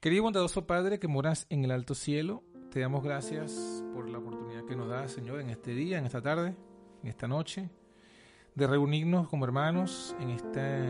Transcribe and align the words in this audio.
Querido 0.00 0.22
bondadoso 0.22 0.64
Padre 0.64 1.00
que 1.00 1.08
moras 1.08 1.48
en 1.50 1.64
el 1.64 1.72
alto 1.72 1.96
cielo, 1.96 2.44
te 2.70 2.78
damos 2.78 3.02
gracias 3.02 3.82
por 3.92 4.08
la 4.08 4.18
oportunidad 4.18 4.64
que 4.64 4.76
nos 4.76 4.88
das, 4.88 5.10
Señor, 5.10 5.40
en 5.40 5.50
este 5.50 5.74
día, 5.74 5.98
en 5.98 6.06
esta 6.06 6.22
tarde, 6.22 6.54
en 7.02 7.08
esta 7.08 7.26
noche, 7.26 7.68
de 8.54 8.68
reunirnos 8.68 9.26
como 9.26 9.44
hermanos 9.44 10.14
en 10.20 10.30
este 10.30 10.84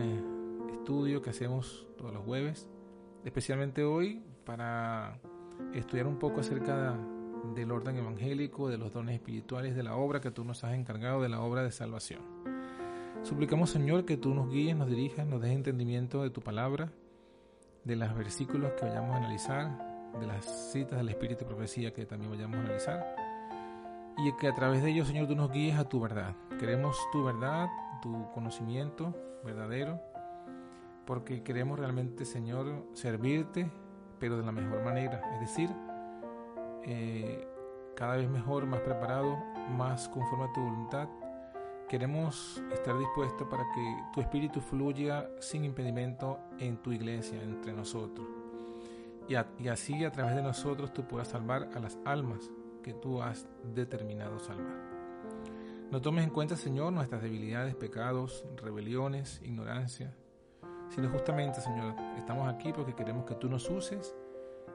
estudio 0.71 1.23
que 1.23 1.31
hacemos 1.31 1.87
todos 1.97 2.13
los 2.13 2.23
jueves, 2.23 2.69
especialmente 3.25 3.83
hoy 3.83 4.21
para 4.45 5.19
estudiar 5.73 6.05
un 6.05 6.19
poco 6.19 6.41
acerca 6.41 6.95
del 7.55 7.71
orden 7.71 7.97
evangélico, 7.97 8.69
de 8.69 8.77
los 8.77 8.93
dones 8.93 9.15
espirituales, 9.15 9.75
de 9.75 9.81
la 9.81 9.95
obra 9.95 10.21
que 10.21 10.29
tú 10.29 10.43
nos 10.43 10.63
has 10.63 10.75
encargado, 10.75 11.23
de 11.23 11.29
la 11.29 11.41
obra 11.41 11.63
de 11.63 11.71
salvación. 11.71 12.21
Suplicamos, 13.23 13.71
Señor, 13.71 14.05
que 14.05 14.17
tú 14.17 14.35
nos 14.35 14.51
guíes, 14.51 14.75
nos 14.75 14.87
dirijas, 14.87 15.25
nos 15.25 15.41
des 15.41 15.53
entendimiento 15.53 16.21
de 16.21 16.29
tu 16.29 16.41
palabra 16.41 16.91
de 17.89 17.95
los 17.95 18.15
versículos 18.15 18.71
que 18.73 18.85
vayamos 18.85 19.15
a 19.15 19.17
analizar, 19.17 20.11
de 20.19 20.27
las 20.27 20.45
citas 20.71 20.99
del 20.99 21.09
Espíritu 21.09 21.43
y 21.43 21.47
Profecía 21.47 21.91
que 21.91 22.05
también 22.05 22.29
vayamos 22.29 22.57
a 22.57 22.61
analizar, 22.61 23.15
y 24.15 24.31
que 24.33 24.47
a 24.47 24.53
través 24.53 24.83
de 24.83 24.91
ellos, 24.91 25.07
Señor, 25.07 25.27
tú 25.27 25.35
nos 25.35 25.51
guíes 25.51 25.75
a 25.75 25.89
tu 25.89 25.99
verdad. 25.99 26.35
Queremos 26.59 26.95
tu 27.11 27.23
verdad, 27.23 27.67
tu 27.99 28.29
conocimiento 28.31 29.15
verdadero, 29.43 29.99
porque 31.07 31.41
queremos 31.41 31.79
realmente, 31.79 32.25
Señor, 32.25 32.85
servirte, 32.93 33.71
pero 34.19 34.37
de 34.37 34.45
la 34.45 34.51
mejor 34.51 34.83
manera, 34.83 35.21
es 35.33 35.39
decir, 35.39 35.71
eh, 36.83 37.47
cada 37.95 38.17
vez 38.17 38.29
mejor, 38.29 38.67
más 38.67 38.81
preparado, 38.81 39.35
más 39.75 40.07
conforme 40.09 40.45
a 40.45 40.53
tu 40.53 40.61
voluntad, 40.61 41.09
Queremos 41.89 42.61
estar 42.71 42.95
dispuestos 42.99 43.47
para 43.47 43.63
que 43.73 44.03
tu 44.13 44.21
espíritu 44.21 44.61
fluya 44.61 45.27
sin 45.39 45.65
impedimento 45.65 46.37
en 46.59 46.77
tu 46.77 46.91
iglesia, 46.91 47.41
entre 47.41 47.73
nosotros. 47.73 48.27
Y, 49.27 49.35
así 49.67 50.05
a 50.05 50.11
través 50.11 50.35
de 50.35 50.43
nosotros 50.43 50.93
tú 50.93 51.07
puedas 51.07 51.29
salvar 51.29 51.67
a 51.73 51.79
las 51.79 51.97
almas 52.05 52.51
que 52.83 52.93
tú 52.93 53.23
has 53.23 53.47
determinado 53.73 54.37
salvar. 54.37 54.77
No 55.89 55.99
tomes 55.99 56.25
en 56.25 56.29
cuenta, 56.29 56.55
Señor, 56.55 56.93
nuestras 56.93 57.23
debilidades, 57.23 57.73
pecados, 57.73 58.45
rebeliones, 58.57 59.41
ignorancia, 59.43 60.15
sino 60.89 61.09
justamente, 61.09 61.59
Señor, 61.59 61.95
estamos 62.19 62.47
aquí 62.47 62.71
porque 62.71 62.93
queremos 62.93 63.25
que 63.25 63.33
tú 63.33 63.49
nos 63.49 63.67
uses, 63.67 64.15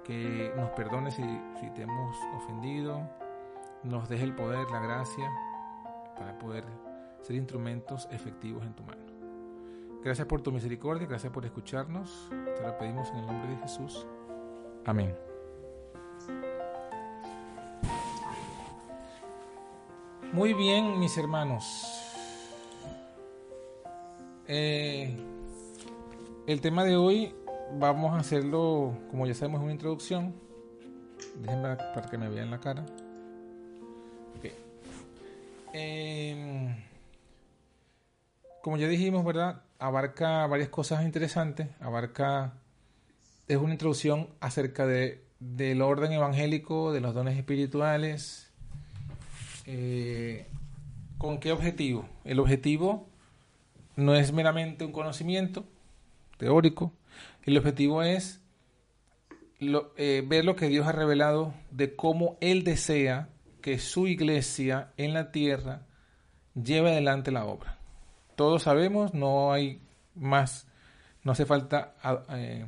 que 0.02 0.52
nos 0.56 0.70
perdones 0.70 1.14
si, 1.14 1.22
si 1.60 1.70
te 1.70 1.82
hemos 1.82 2.16
ofendido, 2.36 3.08
nos 3.84 4.08
deje 4.08 4.24
el 4.24 4.34
poder, 4.34 4.68
la 4.72 4.80
gracia, 4.80 5.30
para 6.16 6.36
poder 6.38 6.64
ser 7.24 7.36
instrumentos 7.36 8.06
efectivos 8.10 8.64
en 8.64 8.74
tu 8.74 8.82
mano. 8.82 9.02
Gracias 10.02 10.26
por 10.28 10.42
tu 10.42 10.52
misericordia, 10.52 11.06
gracias 11.06 11.32
por 11.32 11.46
escucharnos. 11.46 12.28
Te 12.28 12.62
lo 12.62 12.76
pedimos 12.76 13.08
en 13.08 13.16
el 13.16 13.26
nombre 13.26 13.50
de 13.50 13.56
Jesús. 13.56 14.06
Amén. 14.84 15.16
Muy 20.34 20.52
bien, 20.52 20.98
mis 20.98 21.16
hermanos. 21.16 21.90
Eh, 24.46 25.16
el 26.46 26.60
tema 26.60 26.84
de 26.84 26.96
hoy 26.96 27.34
vamos 27.78 28.12
a 28.12 28.18
hacerlo, 28.18 28.98
como 29.10 29.26
ya 29.26 29.32
sabemos, 29.32 29.62
una 29.62 29.72
introducción. 29.72 30.34
Déjenme 31.40 31.76
para 31.76 32.10
que 32.10 32.18
me 32.18 32.28
vean 32.28 32.50
la 32.50 32.60
cara. 32.60 32.84
Okay. 34.36 34.52
Eh, 35.72 36.84
como 38.64 38.78
ya 38.78 38.88
dijimos, 38.88 39.26
¿verdad? 39.26 39.60
Abarca 39.78 40.46
varias 40.46 40.70
cosas 40.70 41.04
interesantes, 41.04 41.68
abarca, 41.80 42.54
es 43.46 43.58
una 43.58 43.74
introducción 43.74 44.30
acerca 44.40 44.86
de, 44.86 45.22
del 45.38 45.82
orden 45.82 46.12
evangélico, 46.12 46.90
de 46.90 47.02
los 47.02 47.12
dones 47.12 47.36
espirituales. 47.36 48.50
Eh, 49.66 50.46
¿Con 51.18 51.40
qué 51.40 51.52
objetivo? 51.52 52.08
El 52.24 52.40
objetivo 52.40 53.06
no 53.96 54.14
es 54.14 54.32
meramente 54.32 54.86
un 54.86 54.92
conocimiento 54.92 55.66
teórico, 56.38 56.94
el 57.42 57.58
objetivo 57.58 58.02
es 58.02 58.40
eh, 59.60 60.24
ver 60.26 60.46
lo 60.46 60.56
que 60.56 60.68
Dios 60.68 60.86
ha 60.86 60.92
revelado 60.92 61.52
de 61.70 61.94
cómo 61.94 62.38
Él 62.40 62.64
desea 62.64 63.28
que 63.60 63.78
su 63.78 64.06
iglesia 64.06 64.94
en 64.96 65.12
la 65.12 65.32
tierra 65.32 65.82
lleve 66.54 66.92
adelante 66.92 67.30
la 67.30 67.44
obra 67.44 67.73
todos 68.36 68.62
sabemos, 68.62 69.14
no 69.14 69.52
hay 69.52 69.80
más, 70.14 70.66
no 71.22 71.32
hace 71.32 71.46
falta 71.46 71.94
eh, 72.30 72.66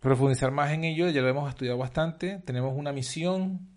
profundizar 0.00 0.50
más 0.50 0.72
en 0.72 0.84
ello, 0.84 1.08
ya 1.08 1.22
lo 1.22 1.28
hemos 1.28 1.48
estudiado 1.48 1.78
bastante, 1.78 2.42
tenemos 2.44 2.74
una 2.76 2.92
misión, 2.92 3.68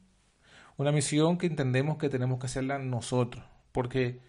una 0.77 0.91
misión 0.91 1.37
que 1.37 1.47
entendemos 1.47 1.97
que 1.97 2.09
tenemos 2.09 2.39
que 2.39 2.47
hacerla 2.47 2.79
nosotros, 2.79 3.43
porque 3.71 4.19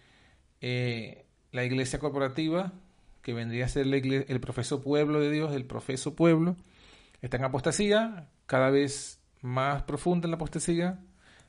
eh, 0.61 1.25
la 1.51 1.63
iglesia 1.63 1.99
corporativa, 1.99 2.73
que 3.21 3.33
vendría 3.33 3.65
a 3.65 3.69
ser 3.69 3.85
el 3.85 4.39
profeso 4.39 4.81
pueblo 4.81 5.19
de 5.19 5.29
Dios, 5.29 5.53
el 5.53 5.65
profeso 5.65 6.15
pueblo, 6.15 6.55
está 7.21 7.37
en 7.37 7.43
apostasía, 7.43 8.27
cada 8.45 8.69
vez 8.69 9.19
más 9.41 9.83
profunda 9.83 10.25
en 10.25 10.31
la 10.31 10.35
apostasía, 10.35 10.99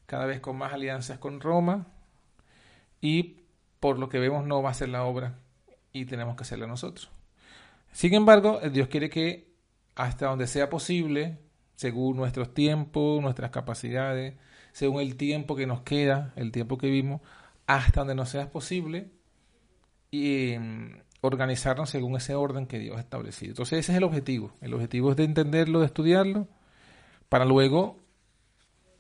cada 0.07 0.27
vez 0.27 0.41
con 0.41 0.57
más 0.57 0.73
alianzas 0.73 1.19
con 1.19 1.41
Roma, 1.41 1.87
y 3.01 3.40
por 3.81 3.99
lo 3.99 4.09
que 4.09 4.19
vemos 4.19 4.47
no 4.47 4.63
va 4.63 4.71
a 4.71 4.75
ser 4.75 4.91
la 4.91 5.05
obra 5.05 5.39
y 5.93 6.05
tenemos 6.05 6.37
que 6.37 6.43
hacerla 6.43 6.67
nosotros. 6.67 7.11
Sin 7.93 8.15
embargo, 8.15 8.61
Dios 8.71 8.89
quiere 8.89 9.11
que 9.11 9.51
hasta 9.97 10.27
donde 10.27 10.47
sea 10.47 10.71
posible, 10.71 11.39
según 11.75 12.17
nuestros 12.17 12.55
tiempos, 12.55 13.21
nuestras 13.21 13.51
capacidades, 13.51 14.35
según 14.73 15.01
el 15.01 15.17
tiempo 15.17 15.57
que 15.57 15.67
nos 15.67 15.81
queda, 15.81 16.33
el 16.37 16.53
tiempo 16.53 16.79
que 16.79 16.89
vimos, 16.89 17.21
hasta 17.67 18.03
donde 18.03 18.15
nos 18.15 18.29
sea 18.29 18.51
posible, 18.51 19.11
y 20.11 20.53
em, 20.53 21.03
organizarnos 21.21 21.91
según 21.91 22.17
ese 22.17 22.35
orden 22.35 22.67
que 22.67 22.79
Dios 22.79 22.97
ha 22.97 23.01
establecido. 23.01 23.51
Entonces 23.51 23.81
ese 23.81 23.93
es 23.93 23.99
el 23.99 24.05
objetivo. 24.05 24.53
El 24.61 24.75
objetivo 24.75 25.11
es 25.11 25.17
de 25.17 25.25
entenderlo, 25.25 25.81
de 25.81 25.87
estudiarlo, 25.87 26.49
para 27.29 27.45
luego 27.45 27.99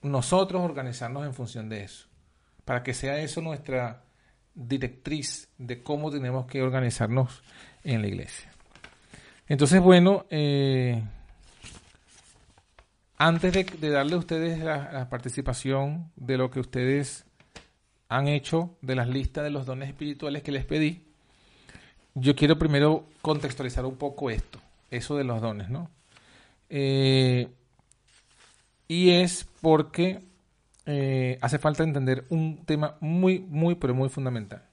nosotros 0.03 0.63
organizarnos 0.63 1.27
en 1.27 1.35
función 1.35 1.69
de 1.69 1.85
eso. 1.85 2.09
Para 2.65 2.83
que 2.83 2.95
sea 2.95 3.19
eso 3.21 3.41
nuestra 3.41 4.05
directriz 4.55 5.49
de 5.59 5.83
cómo 5.83 6.11
tenemos 6.11 6.47
que 6.47 6.63
organizarnos 6.63 7.43
en 7.85 8.03
la 8.03 8.09
iglesia. 8.09 8.51
Entonces, 9.49 9.81
bueno, 9.81 10.27
eh, 10.31 11.03
antes 13.17 13.53
de, 13.53 13.91
darle 13.91 14.15
a 14.15 14.19
ustedes 14.19 14.61
la, 14.61 15.09
participación 15.11 16.11
de 16.17 16.39
lo 16.39 16.51
que 16.51 16.61
ustedes 16.61 17.27
han 18.09 18.29
hecho 18.29 18.77
de 18.81 18.95
las 18.95 19.09
listas 19.09 19.45
de 19.45 19.51
los 19.51 19.67
dones 19.67 19.89
espirituales 19.89 20.43
que 20.43 20.53
les 20.53 20.65
pedí, 20.65 21.05
yo 22.15 22.35
quiero 22.35 22.59
primero 22.59 23.07
contextualizar 23.23 23.85
un 23.85 23.97
poco 23.97 24.31
esto, 24.31 24.59
eso 24.91 25.17
de 25.17 25.25
los 25.25 25.41
dones, 25.41 25.69
¿no? 25.69 25.91
Eh, 26.69 27.49
y 28.89 29.11
es 29.11 29.47
porque 29.61 30.30
eh, 30.93 31.39
hace 31.41 31.61
falta 31.61 31.85
entender 31.85 32.25
un 32.31 32.65
tema 32.67 32.97
muy, 32.99 33.39
muy, 33.39 33.77
pero 33.77 33.95
muy 33.95 34.09
fundamental. 34.09 34.65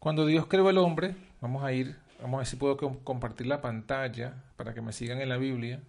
Cuando 0.00 0.26
Dios 0.26 0.46
creó 0.48 0.68
el 0.68 0.78
hombre, 0.78 1.14
vamos 1.40 1.62
a 1.62 1.72
ir, 1.72 1.96
vamos 2.20 2.34
a 2.34 2.38
ver 2.38 2.46
si 2.48 2.56
puedo 2.56 2.76
compartir 3.04 3.46
la 3.46 3.60
pantalla 3.60 4.42
para 4.56 4.74
que 4.74 4.80
me 4.80 4.92
sigan 4.92 5.20
en 5.20 5.28
la 5.28 5.36
Biblia. 5.36 5.80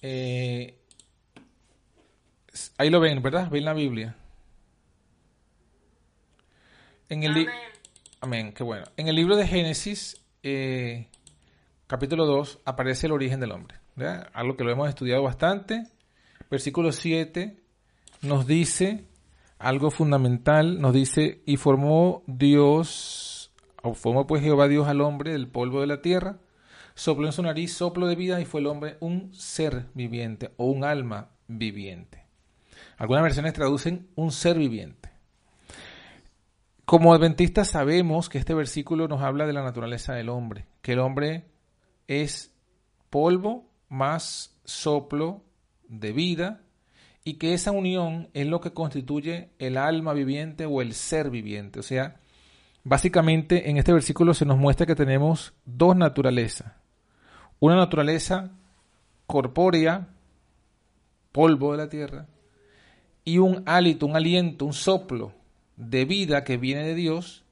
Eh, 0.00 0.78
ahí 2.78 2.88
lo 2.88 3.00
ven, 3.00 3.20
¿verdad? 3.20 3.50
Ven 3.50 3.66
la 3.66 3.74
Biblia. 3.74 4.16
En 7.10 7.22
el 7.22 7.48
Amén. 8.22 8.54
qué 8.54 8.64
bueno. 8.64 8.86
En 8.96 9.08
el 9.08 9.16
libro 9.16 9.36
de 9.36 9.46
Génesis, 9.46 10.24
eh, 10.42 11.08
capítulo 11.86 12.24
2, 12.24 12.60
aparece 12.64 13.08
el 13.08 13.12
origen 13.12 13.40
del 13.40 13.52
hombre. 13.52 13.76
Algo 14.32 14.56
que 14.56 14.64
lo 14.64 14.70
hemos 14.70 14.88
estudiado 14.88 15.22
bastante 15.22 15.84
versículo 16.52 16.92
7 16.92 17.56
nos 18.20 18.46
dice 18.46 19.06
algo 19.58 19.90
fundamental, 19.90 20.82
nos 20.82 20.92
dice, 20.92 21.40
y 21.46 21.56
formó 21.56 22.22
Dios, 22.26 23.54
o 23.82 23.94
formó 23.94 24.26
pues 24.26 24.42
Jehová 24.42 24.68
Dios 24.68 24.86
al 24.86 25.00
hombre 25.00 25.32
del 25.32 25.48
polvo 25.48 25.80
de 25.80 25.86
la 25.86 26.02
tierra, 26.02 26.40
sopló 26.94 27.26
en 27.26 27.32
su 27.32 27.42
nariz 27.42 27.72
soplo 27.72 28.06
de 28.06 28.16
vida 28.16 28.38
y 28.38 28.44
fue 28.44 28.60
el 28.60 28.66
hombre 28.66 28.98
un 29.00 29.32
ser 29.32 29.86
viviente 29.94 30.52
o 30.58 30.66
un 30.66 30.84
alma 30.84 31.30
viviente. 31.48 32.26
Algunas 32.98 33.22
versiones 33.22 33.54
traducen 33.54 34.08
un 34.14 34.30
ser 34.30 34.58
viviente. 34.58 35.10
Como 36.84 37.14
adventistas 37.14 37.68
sabemos 37.68 38.28
que 38.28 38.36
este 38.36 38.52
versículo 38.52 39.08
nos 39.08 39.22
habla 39.22 39.46
de 39.46 39.54
la 39.54 39.62
naturaleza 39.62 40.12
del 40.12 40.28
hombre, 40.28 40.66
que 40.82 40.92
el 40.92 40.98
hombre 40.98 41.46
es 42.08 42.54
polvo 43.08 43.70
más 43.88 44.60
soplo 44.64 45.42
de 45.92 46.12
vida 46.12 46.60
y 47.22 47.34
que 47.34 47.54
esa 47.54 47.70
unión 47.70 48.28
es 48.32 48.46
lo 48.46 48.60
que 48.60 48.72
constituye 48.72 49.50
el 49.58 49.76
alma 49.76 50.12
viviente 50.12 50.66
o 50.66 50.82
el 50.82 50.94
ser 50.94 51.30
viviente. 51.30 51.78
O 51.78 51.82
sea, 51.82 52.16
básicamente 52.82 53.70
en 53.70 53.76
este 53.76 53.92
versículo 53.92 54.34
se 54.34 54.46
nos 54.46 54.58
muestra 54.58 54.86
que 54.86 54.96
tenemos 54.96 55.52
dos 55.64 55.94
naturalezas. 55.94 56.72
una 57.60 57.76
naturaleza 57.76 58.50
corpórea, 59.26 60.08
polvo 61.30 61.72
de 61.72 61.78
la 61.78 61.88
tierra, 61.88 62.26
y 63.24 63.38
un 63.38 63.62
hálito, 63.66 64.06
un 64.06 64.16
aliento, 64.16 64.64
un 64.64 64.72
soplo 64.72 65.32
de 65.76 66.04
vida 66.04 66.42
que 66.42 66.56
viene 66.56 66.84
de 66.84 66.96
Dios, 66.96 67.44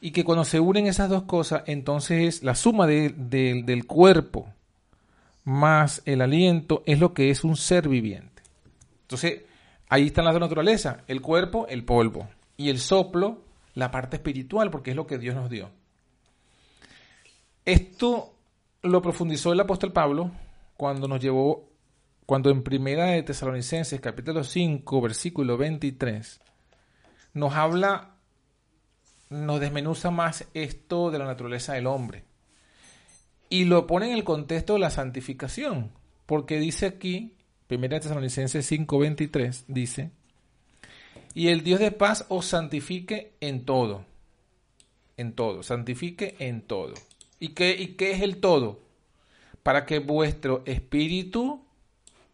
y 0.00 0.12
que 0.12 0.24
cuando 0.24 0.44
se 0.46 0.58
unen 0.58 0.86
esas 0.86 1.10
dos 1.10 1.24
cosas, 1.24 1.64
entonces 1.66 2.42
la 2.42 2.54
suma 2.54 2.86
del 2.86 3.86
cuerpo 3.86 4.53
más 5.44 6.02
el 6.06 6.22
aliento 6.22 6.82
es 6.86 6.98
lo 6.98 7.14
que 7.14 7.30
es 7.30 7.44
un 7.44 7.56
ser 7.56 7.88
viviente. 7.88 8.42
Entonces, 9.02 9.42
ahí 9.88 10.06
están 10.06 10.24
las 10.24 10.34
dos 10.34 10.40
naturalezas, 10.40 10.98
el 11.06 11.20
cuerpo, 11.20 11.66
el 11.68 11.84
polvo, 11.84 12.28
y 12.56 12.70
el 12.70 12.78
soplo, 12.78 13.42
la 13.74 13.90
parte 13.90 14.16
espiritual, 14.16 14.70
porque 14.70 14.90
es 14.90 14.96
lo 14.96 15.06
que 15.06 15.18
Dios 15.18 15.34
nos 15.34 15.50
dio. 15.50 15.70
Esto 17.64 18.34
lo 18.82 19.02
profundizó 19.02 19.52
el 19.52 19.60
apóstol 19.60 19.92
Pablo 19.92 20.30
cuando 20.76 21.08
nos 21.08 21.20
llevó, 21.20 21.70
cuando 22.26 22.50
en 22.50 22.62
Primera 22.62 23.06
de 23.06 23.22
Tesalonicenses, 23.22 24.00
capítulo 24.00 24.44
5, 24.44 25.00
versículo 25.00 25.56
23, 25.56 26.40
nos 27.34 27.54
habla, 27.54 28.16
nos 29.30 29.60
desmenuza 29.60 30.10
más 30.10 30.46
esto 30.54 31.10
de 31.10 31.18
la 31.18 31.26
naturaleza 31.26 31.74
del 31.74 31.86
hombre. 31.86 32.24
Y 33.48 33.64
lo 33.64 33.86
pone 33.86 34.08
en 34.10 34.14
el 34.14 34.24
contexto 34.24 34.74
de 34.74 34.80
la 34.80 34.90
santificación, 34.90 35.92
porque 36.26 36.58
dice 36.58 36.86
aquí, 36.86 37.34
Primera 37.66 37.96
de 37.96 38.00
Tesalonicenses 38.02 38.66
5, 38.66 38.98
23, 38.98 39.64
dice, 39.68 40.10
y 41.34 41.48
el 41.48 41.64
Dios 41.64 41.80
de 41.80 41.90
paz 41.90 42.26
os 42.28 42.46
santifique 42.46 43.34
en 43.40 43.64
todo. 43.64 44.04
En 45.16 45.32
todo, 45.32 45.62
santifique 45.62 46.36
en 46.38 46.62
todo. 46.62 46.94
¿Y 47.40 47.48
qué, 47.48 47.74
¿Y 47.76 47.94
qué 47.94 48.12
es 48.12 48.22
el 48.22 48.38
todo? 48.40 48.80
Para 49.62 49.84
que 49.86 49.98
vuestro 49.98 50.62
espíritu, 50.66 51.64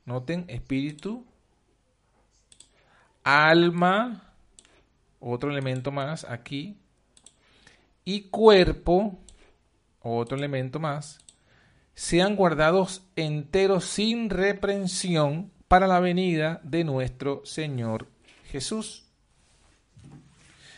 noten, 0.05 0.45
espíritu, 0.49 1.25
alma, 3.25 4.35
otro 5.19 5.51
elemento 5.51 5.91
más 5.93 6.25
aquí, 6.25 6.77
y 8.05 8.23
cuerpo, 8.23 9.19
otro 10.03 10.37
elemento 10.37 10.79
más, 10.79 11.19
sean 11.95 12.37
guardados 12.37 13.03
enteros 13.17 13.85
sin 13.85 14.31
reprensión 14.31 15.51
para 15.69 15.87
la 15.87 16.01
venida 16.01 16.61
de 16.65 16.85
nuestro 16.85 17.43
Señor 17.45 18.09
Jesús. 18.47 19.05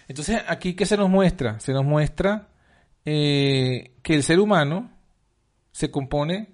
Entonces, 0.09 0.43
aquí, 0.49 0.75
¿qué 0.75 0.85
se 0.85 0.97
nos 0.97 1.09
muestra? 1.09 1.61
Se 1.61 1.73
nos 1.73 1.85
muestra 1.85 2.49
eh, 3.05 3.93
que 4.03 4.15
el 4.15 4.23
ser 4.23 4.41
humano 4.41 4.91
se 5.71 5.91
compone 5.91 6.49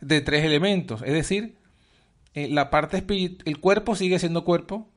de 0.00 0.20
tres 0.20 0.44
elementos, 0.44 1.02
es 1.02 1.12
decir, 1.12 1.56
eh, 2.34 2.48
la 2.48 2.70
parte 2.70 3.04
el 3.44 3.60
cuerpo 3.60 3.96
sigue 3.96 4.18
siendo 4.18 4.44
cuerpo. 4.44 4.88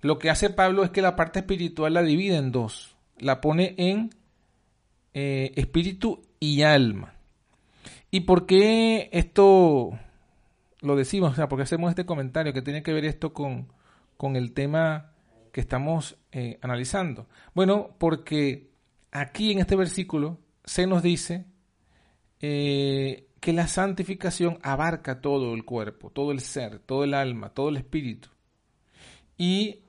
Lo 0.00 0.18
que 0.18 0.30
hace 0.30 0.48
Pablo 0.48 0.84
es 0.84 0.90
que 0.90 1.02
la 1.02 1.16
parte 1.16 1.40
espiritual 1.40 1.94
la 1.94 2.02
divide 2.02 2.36
en 2.36 2.52
dos, 2.52 2.96
la 3.18 3.40
pone 3.40 3.74
en 3.78 4.10
eh, 5.14 5.52
espíritu 5.56 6.22
y 6.38 6.62
alma. 6.62 7.14
¿Y 8.10 8.20
por 8.20 8.46
qué 8.46 9.08
esto 9.12 9.98
lo 10.80 10.96
decimos? 10.96 11.32
O 11.32 11.34
sea, 11.34 11.48
porque 11.48 11.64
hacemos 11.64 11.90
este 11.90 12.06
comentario 12.06 12.52
que 12.52 12.62
tiene 12.62 12.82
que 12.82 12.92
ver 12.92 13.04
esto 13.04 13.32
con, 13.32 13.68
con 14.16 14.36
el 14.36 14.52
tema 14.52 15.12
que 15.52 15.60
estamos 15.60 16.16
eh, 16.32 16.58
analizando? 16.62 17.26
Bueno, 17.54 17.96
porque 17.98 18.70
aquí 19.10 19.52
en 19.52 19.60
este 19.60 19.76
versículo 19.76 20.38
se 20.64 20.86
nos 20.86 21.02
dice 21.02 21.46
eh, 22.40 23.28
que 23.40 23.52
la 23.52 23.66
santificación 23.66 24.58
abarca 24.62 25.20
todo 25.20 25.54
el 25.54 25.64
cuerpo, 25.64 26.10
todo 26.10 26.32
el 26.32 26.40
ser, 26.40 26.78
todo 26.80 27.04
el 27.04 27.14
alma, 27.14 27.50
todo 27.50 27.70
el 27.70 27.78
espíritu. 27.78 28.28
Y 29.36 29.80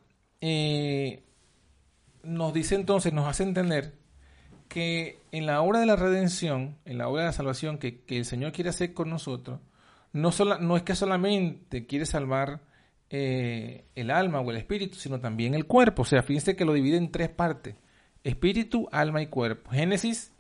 nos 2.24 2.54
dice 2.54 2.76
entonces, 2.76 3.14
nos 3.14 3.28
hace 3.28 3.44
entender 3.44 3.99
que 4.70 5.20
en 5.32 5.46
la 5.46 5.62
obra 5.62 5.80
de 5.80 5.88
la 5.88 5.96
redención, 5.96 6.78
en 6.86 7.00
la 7.00 7.10
obra 7.10 7.24
de 7.24 7.28
la 7.30 7.34
salvación 7.34 7.80
que, 7.80 8.04
el 8.08 8.24
Señor 8.24 8.54
quiere 8.54 8.70
hacer 8.70 8.94
con 8.94 9.10
nosotros, 9.10 9.60
no, 10.14 10.30
es 10.78 10.84
que 10.84 10.96
solamente 10.96 11.86
quiere 11.86 12.06
salvar 12.06 12.62
eh, 13.10 13.86
el 13.96 14.12
alma 14.12 14.40
o 14.40 14.52
el 14.52 14.58
espíritu, 14.58 14.98
sino 14.98 15.20
también 15.20 15.56
el 15.56 15.66
cuerpo. 15.66 16.04
O 16.04 16.06
sea, 16.06 16.24
fíjense 16.24 16.56
que 16.56 16.66
lo 16.66 16.74
divide 16.74 16.98
en 16.98 17.12
tres 17.12 17.30
partes. 17.30 17.76
Espíritu, 18.24 18.88
alma 18.92 19.22
y 19.22 19.28
cuerpo. 19.28 19.72
Génesis 19.72 20.32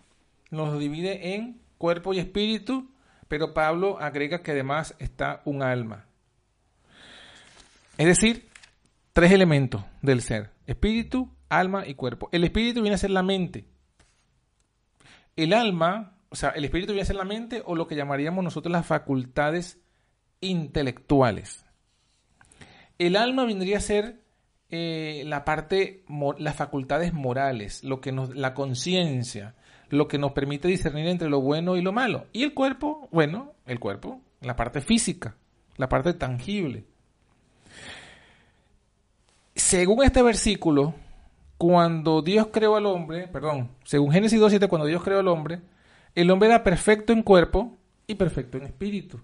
nos 0.52 0.80
divide 0.80 1.36
en 1.36 1.60
cuerpo 1.78 2.14
y 2.14 2.20
espíritu, 2.20 2.92
pero 3.28 3.54
Pablo 3.54 4.00
agrega 4.00 4.44
que 4.44 4.52
además 4.52 4.96
está 5.00 5.42
un 5.46 5.64
alma. 5.64 6.06
Es 7.98 8.06
decir, 8.06 8.48
tres 9.12 9.32
elementos 9.32 9.84
del 10.04 10.22
ser. 10.22 10.52
Espíritu, 10.68 11.32
alma 11.50 11.88
y 11.88 11.96
cuerpo. 11.96 12.30
El 12.32 12.44
espíritu 12.44 12.82
viene 12.82 12.96
a 12.96 13.00
ser 13.00 13.10
la 13.10 13.24
mente. 13.24 13.66
El 15.40 15.54
alma, 15.54 16.18
o 16.28 16.36
sea, 16.36 16.50
el 16.50 16.66
espíritu 16.66 16.92
viene 16.92 17.04
a 17.04 17.06
ser 17.06 17.16
la 17.16 17.24
mente 17.24 17.64
o 17.66 17.74
lo 17.74 17.88
que 17.88 17.96
llamaríamos 17.96 18.44
nosotros 18.44 18.74
las 18.74 18.86
facultades 18.86 19.80
intelectuales. 20.42 21.66
El 22.98 23.16
alma 23.16 23.46
vendría 23.46 23.78
a 23.78 23.80
ser 23.80 24.20
eh, 24.70 25.24
la 25.26 25.46
parte, 25.46 26.04
las 26.40 26.58
facultades 26.58 27.14
morales, 27.14 27.86
lo 27.86 28.02
que 28.02 28.12
nos, 28.12 28.36
la 28.36 28.54
conciencia, 28.54 29.56
lo 29.88 30.10
que 30.10 30.18
nos 30.18 30.34
permite 30.34 30.68
discernir 30.68 31.08
entre 31.08 31.30
lo 31.30 31.40
bueno 31.40 31.78
y 31.78 31.82
lo 31.82 31.94
malo. 31.94 32.28
Y 32.34 32.44
el 32.44 32.54
cuerpo, 32.54 33.08
bueno, 33.10 33.54
el 33.66 33.80
cuerpo, 33.80 34.20
la 34.42 34.58
parte 34.58 34.82
física, 34.82 35.38
la 35.78 35.88
parte 35.88 36.14
tangible. 36.16 36.84
Según 39.56 40.04
este 40.04 40.22
versículo, 40.22 40.96
cuando 41.60 42.22
Dios 42.22 42.48
creó 42.54 42.78
al 42.78 42.86
hombre, 42.86 43.28
perdón, 43.28 43.76
según 43.84 44.14
Génesis 44.14 44.40
2.7, 44.40 44.70
cuando 44.70 44.88
Dios 44.88 45.04
creó 45.04 45.20
al 45.20 45.28
hombre, 45.28 45.60
el 46.16 46.32
hombre 46.32 46.48
era 46.48 46.64
perfecto 46.64 47.12
en 47.12 47.22
cuerpo 47.22 47.78
y 48.08 48.16
perfecto 48.16 48.58
en 48.58 48.64
espíritu. 48.64 49.20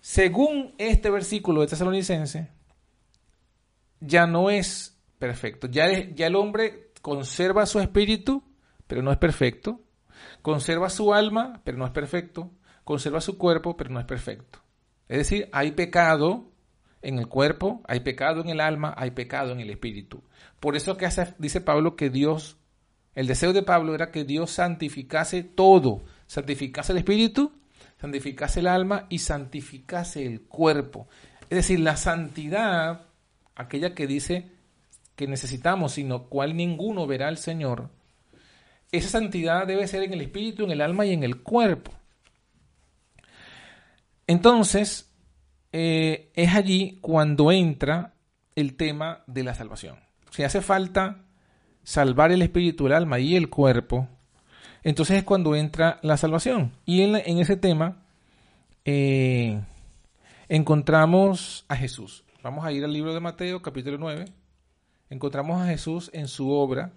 Según 0.00 0.76
este 0.78 1.10
versículo 1.10 1.60
de 1.60 1.66
Tesalonicense, 1.66 2.50
ya 3.98 4.28
no 4.28 4.48
es 4.48 4.96
perfecto. 5.18 5.66
Ya, 5.66 5.90
ya 6.14 6.28
el 6.28 6.36
hombre 6.36 6.92
conserva 7.02 7.66
su 7.66 7.80
espíritu, 7.80 8.44
pero 8.86 9.02
no 9.02 9.10
es 9.10 9.18
perfecto. 9.18 9.80
Conserva 10.40 10.88
su 10.88 11.12
alma, 11.12 11.62
pero 11.64 11.78
no 11.78 11.84
es 11.84 11.90
perfecto. 11.90 12.52
Conserva 12.84 13.20
su 13.20 13.38
cuerpo, 13.38 13.76
pero 13.76 13.90
no 13.90 13.98
es 13.98 14.06
perfecto. 14.06 14.60
Es 15.08 15.18
decir, 15.18 15.48
hay 15.50 15.72
pecado 15.72 16.52
en 17.02 17.18
el 17.18 17.28
cuerpo, 17.28 17.82
hay 17.86 18.00
pecado 18.00 18.40
en 18.40 18.48
el 18.48 18.60
alma, 18.60 18.94
hay 18.96 19.12
pecado 19.12 19.52
en 19.52 19.60
el 19.60 19.70
espíritu. 19.70 20.22
Por 20.60 20.76
eso 20.76 20.96
que 20.96 21.08
dice 21.38 21.60
Pablo 21.60 21.96
que 21.96 22.10
Dios, 22.10 22.56
el 23.14 23.26
deseo 23.26 23.52
de 23.52 23.62
Pablo 23.62 23.94
era 23.94 24.10
que 24.10 24.24
Dios 24.24 24.50
santificase 24.50 25.42
todo, 25.42 26.02
santificase 26.26 26.92
el 26.92 26.98
espíritu 26.98 27.52
santificase 28.00 28.60
el 28.60 28.66
alma 28.66 29.06
y 29.08 29.18
santificase 29.18 30.24
el 30.24 30.42
cuerpo. 30.42 31.08
Es 31.50 31.56
decir, 31.56 31.80
la 31.80 31.96
santidad, 31.96 33.06
aquella 33.54 33.94
que 33.94 34.06
dice 34.06 34.50
que 35.16 35.26
necesitamos, 35.26 35.92
sino 35.92 36.24
cual 36.24 36.56
ninguno 36.56 37.06
verá 37.06 37.28
al 37.28 37.38
Señor, 37.38 37.90
esa 38.92 39.08
santidad 39.08 39.66
debe 39.66 39.86
ser 39.86 40.02
en 40.04 40.12
el 40.12 40.20
espíritu, 40.20 40.64
en 40.64 40.70
el 40.70 40.80
alma 40.80 41.06
y 41.06 41.12
en 41.12 41.24
el 41.24 41.42
cuerpo. 41.42 41.92
Entonces, 44.26 45.07
eh, 45.72 46.30
es 46.34 46.54
allí 46.54 46.98
cuando 47.00 47.52
entra 47.52 48.14
el 48.54 48.76
tema 48.76 49.22
de 49.26 49.44
la 49.44 49.54
salvación. 49.54 49.98
Si 50.30 50.42
hace 50.42 50.60
falta 50.60 51.24
salvar 51.82 52.32
el 52.32 52.42
espíritu, 52.42 52.86
el 52.86 52.92
alma 52.92 53.18
y 53.18 53.36
el 53.36 53.48
cuerpo, 53.48 54.08
entonces 54.82 55.18
es 55.18 55.24
cuando 55.24 55.54
entra 55.54 55.98
la 56.02 56.16
salvación. 56.16 56.72
Y 56.84 57.02
en, 57.02 57.16
ese 57.38 57.56
tema 57.56 58.02
eh, 58.84 59.60
encontramos 60.48 61.64
a 61.68 61.76
Jesús. 61.76 62.24
Vamos 62.42 62.64
a 62.64 62.72
ir 62.72 62.84
al 62.84 62.92
libro 62.92 63.12
de 63.12 63.20
Mateo, 63.20 63.60
capítulo 63.62 63.98
9. 63.98 64.26
Encontramos 65.10 65.60
a 65.60 65.66
Jesús 65.66 66.10
en 66.12 66.28
su 66.28 66.50
obra. 66.50 66.92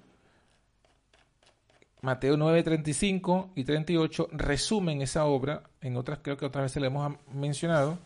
Mateo 2.01 2.35
9, 2.35 2.63
35 2.63 3.51
y 3.55 3.63
38 3.63 4.29
resumen 4.31 5.01
esa 5.01 5.25
obra. 5.25 5.63
En 5.81 5.97
otras, 5.97 6.19
creo 6.21 6.37
que 6.37 6.45
otras 6.45 6.63
veces 6.63 6.81
le 6.81 6.87
hemos 6.87 7.13
mencionado. 7.33 7.97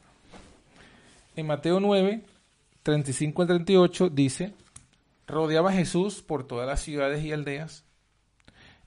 En 1.36 1.48
Mateo 1.48 1.80
9, 1.80 2.24
35 2.84 3.42
al 3.42 3.48
38 3.48 4.10
dice, 4.10 4.54
rodeaba 5.28 5.74
Jesús 5.74 6.22
por 6.22 6.48
todas 6.48 6.68
las 6.68 6.82
ciudades 6.82 7.24
y 7.24 7.32
aldeas 7.32 7.86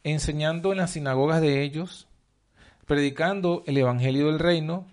enseñando 0.04 0.72
en 0.72 0.78
las 0.78 0.92
sinagogas 0.92 1.40
de 1.40 1.62
ellos, 1.62 2.06
predicando 2.86 3.62
el 3.66 3.76
Evangelio 3.76 4.26
del 4.26 4.38
Reino 4.38 4.86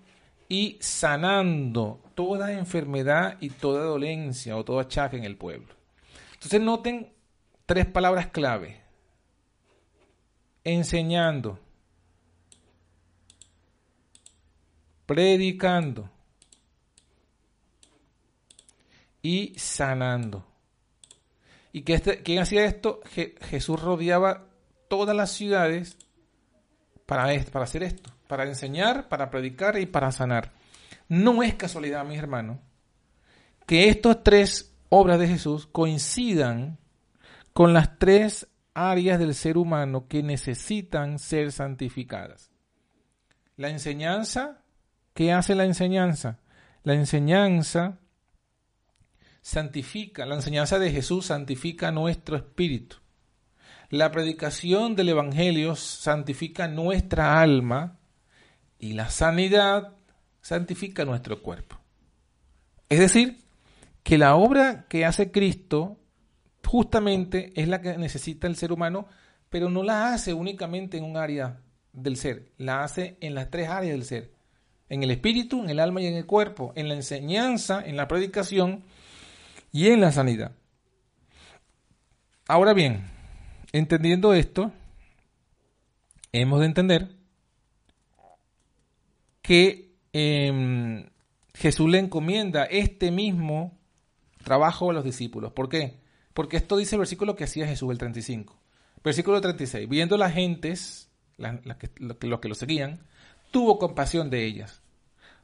y 0.48 0.76
sanando 0.80 2.00
toda 2.14 2.52
enfermedad 2.52 3.36
y 3.40 3.50
toda 3.50 3.84
dolencia 3.84 4.56
o 4.56 4.64
todo 4.64 4.78
achaque 4.78 5.16
en 5.16 5.24
el 5.24 5.36
pueblo. 5.36 5.74
Entonces 6.34 6.60
noten 6.60 7.12
tres 7.64 7.86
palabras 7.86 8.28
clave. 8.28 8.80
Enseñando, 10.64 11.58
predicando 15.06 16.10
y 19.26 19.58
sanando. 19.58 20.46
¿Y 21.72 21.82
que 21.82 21.94
este, 21.94 22.22
quién 22.22 22.38
hacía 22.38 22.64
esto? 22.64 23.00
Jesús 23.40 23.82
rodeaba 23.82 24.46
todas 24.86 25.16
las 25.16 25.32
ciudades 25.32 25.98
para, 27.06 27.26
para 27.46 27.64
hacer 27.64 27.82
esto, 27.82 28.12
para 28.28 28.44
enseñar, 28.44 29.08
para 29.08 29.28
predicar 29.28 29.80
y 29.80 29.86
para 29.86 30.12
sanar. 30.12 30.52
No 31.08 31.42
es 31.42 31.54
casualidad, 31.54 32.04
mis 32.04 32.20
hermanos, 32.20 32.58
que 33.66 33.88
estas 33.88 34.22
tres 34.22 34.72
obras 34.90 35.18
de 35.18 35.26
Jesús 35.26 35.66
coincidan 35.66 36.78
con 37.52 37.72
las 37.72 37.98
tres 37.98 38.46
áreas 38.74 39.18
del 39.18 39.34
ser 39.34 39.58
humano 39.58 40.06
que 40.06 40.22
necesitan 40.22 41.18
ser 41.18 41.50
santificadas. 41.50 42.52
La 43.56 43.70
enseñanza, 43.70 44.62
¿qué 45.14 45.32
hace 45.32 45.56
la 45.56 45.64
enseñanza? 45.64 46.38
La 46.84 46.94
enseñanza 46.94 47.98
santifica, 49.46 50.26
la 50.26 50.34
enseñanza 50.34 50.80
de 50.80 50.90
Jesús 50.90 51.26
santifica 51.26 51.92
nuestro 51.92 52.36
espíritu. 52.36 52.96
La 53.90 54.10
predicación 54.10 54.96
del 54.96 55.10
Evangelio 55.10 55.76
santifica 55.76 56.66
nuestra 56.66 57.40
alma 57.40 57.96
y 58.80 58.94
la 58.94 59.08
sanidad 59.08 59.92
santifica 60.40 61.04
nuestro 61.04 61.42
cuerpo. 61.42 61.78
Es 62.88 62.98
decir, 62.98 63.38
que 64.02 64.18
la 64.18 64.34
obra 64.34 64.86
que 64.88 65.04
hace 65.04 65.30
Cristo 65.30 65.96
justamente 66.64 67.52
es 67.54 67.68
la 67.68 67.80
que 67.80 67.96
necesita 67.98 68.48
el 68.48 68.56
ser 68.56 68.72
humano, 68.72 69.06
pero 69.48 69.70
no 69.70 69.84
la 69.84 70.12
hace 70.12 70.34
únicamente 70.34 70.98
en 70.98 71.04
un 71.04 71.16
área 71.16 71.60
del 71.92 72.16
ser, 72.16 72.50
la 72.58 72.82
hace 72.82 73.16
en 73.20 73.36
las 73.36 73.48
tres 73.48 73.68
áreas 73.68 73.92
del 73.92 74.04
ser, 74.04 74.32
en 74.88 75.04
el 75.04 75.12
espíritu, 75.12 75.62
en 75.62 75.70
el 75.70 75.78
alma 75.78 76.00
y 76.00 76.06
en 76.06 76.16
el 76.16 76.26
cuerpo, 76.26 76.72
en 76.74 76.88
la 76.88 76.94
enseñanza, 76.94 77.80
en 77.86 77.96
la 77.96 78.08
predicación 78.08 78.82
y 79.76 79.88
en 79.88 80.00
la 80.00 80.12
sanidad. 80.12 80.52
Ahora 82.48 82.72
bien, 82.72 83.04
Entendiendo 83.76 84.32
esto, 84.32 84.72
hemos 86.32 86.60
de 86.60 86.66
entender 86.66 87.08
que 89.42 89.94
em, 90.14 91.04
Jesús 91.52 91.90
le 91.90 91.98
encomienda 91.98 92.64
este 92.64 93.10
mismo 93.10 93.78
trabajo 94.42 94.90
a 94.90 94.94
los 94.94 95.04
discípulos. 95.04 95.52
¿Por 95.52 95.68
qué? 95.68 96.00
Porque 96.32 96.56
esto 96.56 96.78
dice 96.78 96.94
el 96.94 97.00
versículo 97.00 97.36
que 97.36 97.44
hacía 97.44 97.66
Jesús, 97.66 97.90
el 97.90 97.98
35. 97.98 98.58
Versículo 99.04 99.42
36. 99.42 99.86
Viendo 99.90 100.16
las 100.16 100.32
gentes, 100.32 101.10
los 101.36 102.38
que 102.40 102.48
lo 102.48 102.54
seguían, 102.54 103.00
tuvo 103.50 103.78
compasión 103.78 104.30
de 104.30 104.46
ellas, 104.46 104.80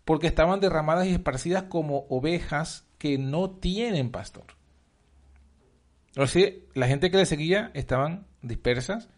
porque 0.05 0.27
estaban 0.27 0.61
derramadas 0.61 1.07
y 1.07 1.13
esparcidas 1.13 1.65
como 1.65 2.07
ovejas 2.09 2.87
que 2.99 3.19
no 3.19 3.51
tienen 3.51 4.11
pastor. 4.11 4.45
O 6.17 6.25
la 6.75 6.87
gente 6.87 7.11
que 7.11 7.17
le 7.17 7.27
seguía 7.27 7.71
estaban 7.75 8.27
dispersas, 8.43 9.09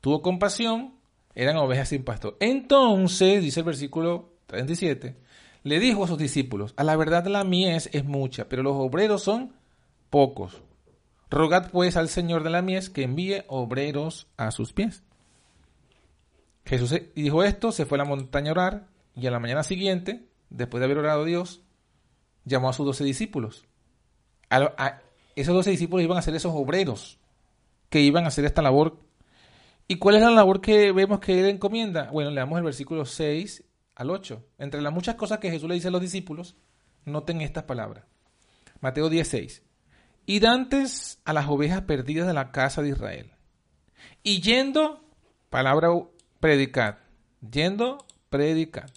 tuvo 0.00 0.22
compasión, 0.22 0.94
eran 1.34 1.56
ovejas 1.56 1.90
sin 1.90 2.04
pastor. 2.04 2.36
Entonces, 2.40 3.42
dice 3.42 3.60
el 3.60 3.66
versículo 3.66 4.32
37, 4.46 5.16
le 5.62 5.78
dijo 5.78 6.04
a 6.04 6.08
sus 6.08 6.18
discípulos, 6.18 6.74
a 6.76 6.84
la 6.84 6.96
verdad 6.96 7.26
la 7.26 7.44
mies 7.44 7.88
es 7.92 8.04
mucha, 8.04 8.48
pero 8.48 8.62
los 8.62 8.74
obreros 8.76 9.22
son 9.22 9.52
pocos. 10.10 10.62
Rogad 11.30 11.70
pues 11.70 11.96
al 11.96 12.08
Señor 12.08 12.42
de 12.42 12.50
la 12.50 12.60
mies 12.60 12.90
que 12.90 13.04
envíe 13.04 13.44
obreros 13.46 14.26
a 14.36 14.50
sus 14.50 14.72
pies. 14.72 15.02
Jesús 16.64 16.94
dijo 17.14 17.44
esto, 17.44 17.72
se 17.72 17.86
fue 17.86 17.96
a 17.96 18.00
la 18.00 18.04
montaña 18.04 18.50
a 18.50 18.52
orar 18.52 18.91
y 19.14 19.26
a 19.26 19.30
la 19.30 19.38
mañana 19.38 19.62
siguiente, 19.62 20.28
después 20.50 20.80
de 20.80 20.86
haber 20.86 20.98
orado 20.98 21.22
a 21.22 21.26
Dios, 21.26 21.62
llamó 22.44 22.68
a 22.68 22.72
sus 22.72 22.86
doce 22.86 23.04
discípulos. 23.04 23.66
a, 24.50 25.00
esos 25.36 25.54
doce 25.54 25.70
discípulos 25.70 26.04
iban 26.04 26.18
a 26.18 26.22
ser 26.22 26.34
esos 26.34 26.52
obreros 26.54 27.18
que 27.88 28.00
iban 28.00 28.24
a 28.24 28.28
hacer 28.28 28.44
esta 28.44 28.62
labor. 28.62 28.98
¿Y 29.88 29.96
cuál 29.96 30.16
es 30.16 30.22
la 30.22 30.30
labor 30.30 30.60
que 30.60 30.92
vemos 30.92 31.20
que 31.20 31.38
él 31.38 31.46
encomienda? 31.46 32.10
Bueno, 32.10 32.30
leamos 32.30 32.58
el 32.58 32.64
versículo 32.64 33.04
6 33.04 33.64
al 33.94 34.10
8. 34.10 34.42
Entre 34.58 34.80
las 34.80 34.92
muchas 34.92 35.16
cosas 35.16 35.38
que 35.38 35.50
Jesús 35.50 35.68
le 35.68 35.74
dice 35.74 35.88
a 35.88 35.90
los 35.90 36.00
discípulos, 36.00 36.56
noten 37.04 37.40
estas 37.40 37.64
palabras. 37.64 38.04
Mateo 38.80 39.08
16. 39.08 39.62
Y 40.24 40.44
antes 40.46 41.20
a 41.24 41.32
las 41.32 41.48
ovejas 41.48 41.82
perdidas 41.82 42.26
de 42.26 42.32
la 42.32 42.52
casa 42.52 42.80
de 42.80 42.90
Israel. 42.90 43.32
Y 44.22 44.40
yendo, 44.40 45.04
palabra 45.50 45.88
predicar. 46.40 47.04
Yendo, 47.40 47.98
predicar. 48.30 48.90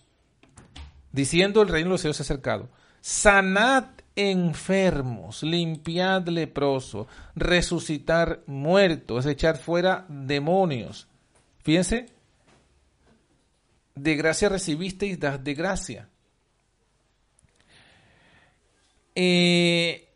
Diciendo 1.16 1.62
el 1.62 1.70
reino 1.70 1.88
de 1.88 1.92
los 1.94 2.02
cielos 2.02 2.20
acercado. 2.20 2.68
Sanad 3.00 3.86
enfermos, 4.18 5.44
limpiad 5.44 6.28
leproso, 6.28 7.08
resucitar 7.36 8.42
muertos, 8.48 9.26
echar 9.26 9.58
fuera 9.58 10.06
demonios. 10.10 11.08
Fíjense, 11.64 12.08
de 13.96 14.16
gracia 14.18 14.50
recibisteis, 14.50 15.18
das 15.18 15.42
de 15.42 15.54
gracia. 15.54 16.10
Eh, 19.16 20.10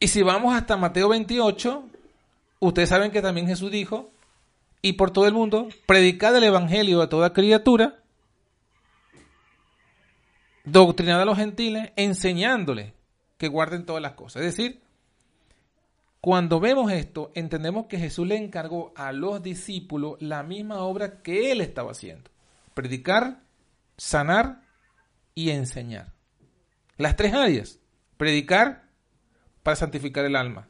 y 0.00 0.08
si 0.08 0.22
vamos 0.22 0.56
hasta 0.56 0.76
Mateo 0.76 1.08
28, 1.08 1.84
ustedes 2.58 2.88
saben 2.88 3.12
que 3.12 3.22
también 3.22 3.46
Jesús 3.46 3.70
dijo, 3.70 4.10
y 4.82 4.94
por 4.94 5.12
todo 5.12 5.28
el 5.28 5.34
mundo, 5.34 5.68
predicad 5.86 6.36
el 6.36 6.42
Evangelio 6.42 7.00
a 7.00 7.08
toda 7.08 7.32
criatura, 7.32 7.99
doctrinad 10.70 11.22
a 11.22 11.24
los 11.24 11.38
gentiles, 11.38 11.92
enseñándoles 11.96 12.92
que 13.38 13.48
guarden 13.48 13.86
todas 13.86 14.02
las 14.02 14.12
cosas. 14.12 14.42
Es 14.42 14.56
decir, 14.56 14.82
cuando 16.20 16.60
vemos 16.60 16.92
esto, 16.92 17.32
entendemos 17.34 17.86
que 17.86 17.98
Jesús 17.98 18.26
le 18.26 18.36
encargó 18.36 18.92
a 18.94 19.12
los 19.12 19.42
discípulos 19.42 20.16
la 20.20 20.42
misma 20.42 20.80
obra 20.80 21.22
que 21.22 21.50
él 21.50 21.62
estaba 21.62 21.92
haciendo. 21.92 22.30
Predicar, 22.74 23.40
sanar 23.96 24.62
y 25.34 25.50
enseñar. 25.50 26.12
Las 26.98 27.16
tres 27.16 27.32
áreas. 27.32 27.78
Predicar 28.18 28.84
para 29.62 29.76
santificar 29.76 30.26
el 30.26 30.36
alma. 30.36 30.68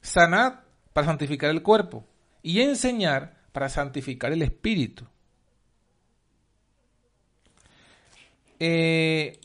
Sanar 0.00 0.64
para 0.92 1.08
santificar 1.08 1.50
el 1.50 1.62
cuerpo. 1.62 2.04
Y 2.40 2.60
enseñar 2.60 3.40
para 3.50 3.68
santificar 3.68 4.32
el 4.32 4.42
espíritu. 4.42 5.06
Eh, 8.64 9.40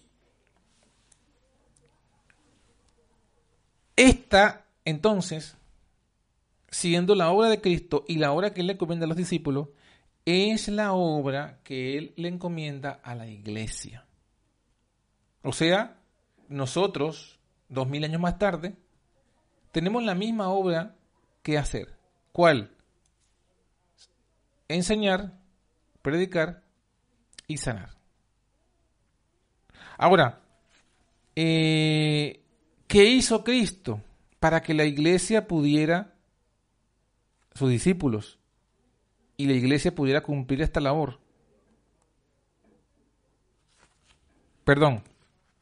Esta, 3.96 4.68
entonces, 4.86 5.58
siendo 6.70 7.16
la 7.16 7.32
obra 7.32 7.50
de 7.50 7.62
Cristo 7.62 8.06
y 8.08 8.20
la 8.20 8.32
obra 8.32 8.54
que 8.54 8.62
Él 8.62 8.68
le 8.68 8.74
encomienda 8.74 9.06
a 9.06 9.08
los 9.08 9.18
discípulos, 9.18 9.70
es 10.24 10.68
la 10.68 10.94
obra 10.94 11.62
que 11.64 11.98
Él 11.98 12.14
le 12.16 12.28
encomienda 12.28 12.92
a 12.92 13.16
la 13.16 13.26
iglesia. 13.26 14.06
O 15.42 15.52
sea, 15.52 16.00
nosotros, 16.48 17.40
dos 17.70 17.88
mil 17.88 18.04
años 18.04 18.22
más 18.22 18.38
tarde, 18.38 18.76
tenemos 19.72 20.04
la 20.04 20.14
misma 20.14 20.50
obra 20.50 20.96
que 21.42 21.58
hacer. 21.58 21.98
¿Cuál? 22.32 22.70
Enseñar, 24.68 25.34
predicar 26.04 26.62
y 27.48 27.58
sanar. 27.58 27.97
Ahora, 29.98 30.42
eh, 31.36 32.42
¿Qué 32.88 33.04
hizo 33.04 33.44
Cristo 33.44 34.02
para 34.40 34.62
que 34.62 34.74
la 34.74 34.86
iglesia 34.86 35.46
pudiera, 35.48 36.14
sus 37.54 37.70
discípulos, 37.70 38.40
y 39.36 39.46
la 39.46 39.54
iglesia 39.54 39.94
pudiera 39.94 40.24
cumplir 40.24 40.62
esta 40.62 40.80
labor? 40.80 41.20
Perdón, 44.64 45.04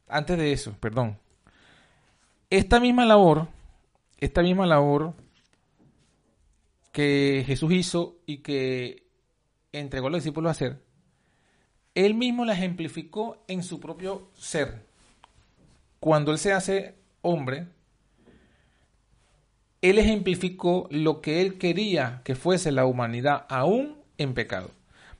antes 0.07 0.37
de 0.37 0.51
eso, 0.53 0.75
perdón. 0.79 1.17
Esta 2.51 2.79
misma 2.79 3.05
labor, 3.05 3.47
esta 4.19 4.43
misma 4.43 4.67
labor 4.67 5.15
que 6.91 7.43
Jesús 7.45 7.71
hizo 7.71 8.19
y 8.27 8.37
que 8.37 9.07
entregó 9.71 10.07
a 10.07 10.11
los 10.11 10.23
discípulos 10.23 10.49
a 10.49 10.51
hacer, 10.51 10.84
él 11.95 12.13
mismo 12.13 12.45
la 12.45 12.53
ejemplificó 12.53 13.37
en 13.47 13.63
su 13.63 13.79
propio 13.79 14.27
ser. 14.35 14.83
Cuando 15.99 16.31
él 16.31 16.37
se 16.37 16.53
hace 16.53 16.95
hombre, 17.21 17.67
él 19.81 19.97
ejemplificó 19.97 20.87
lo 20.91 21.21
que 21.21 21.41
él 21.41 21.57
quería 21.57 22.21
que 22.23 22.35
fuese 22.35 22.71
la 22.71 22.85
humanidad 22.85 23.45
aún 23.49 23.97
en 24.17 24.33
pecado. 24.33 24.71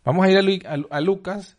Vamos 0.03 0.25
a 0.25 0.29
ir 0.29 0.67
a, 0.67 1.01
Lucas 1.01 1.57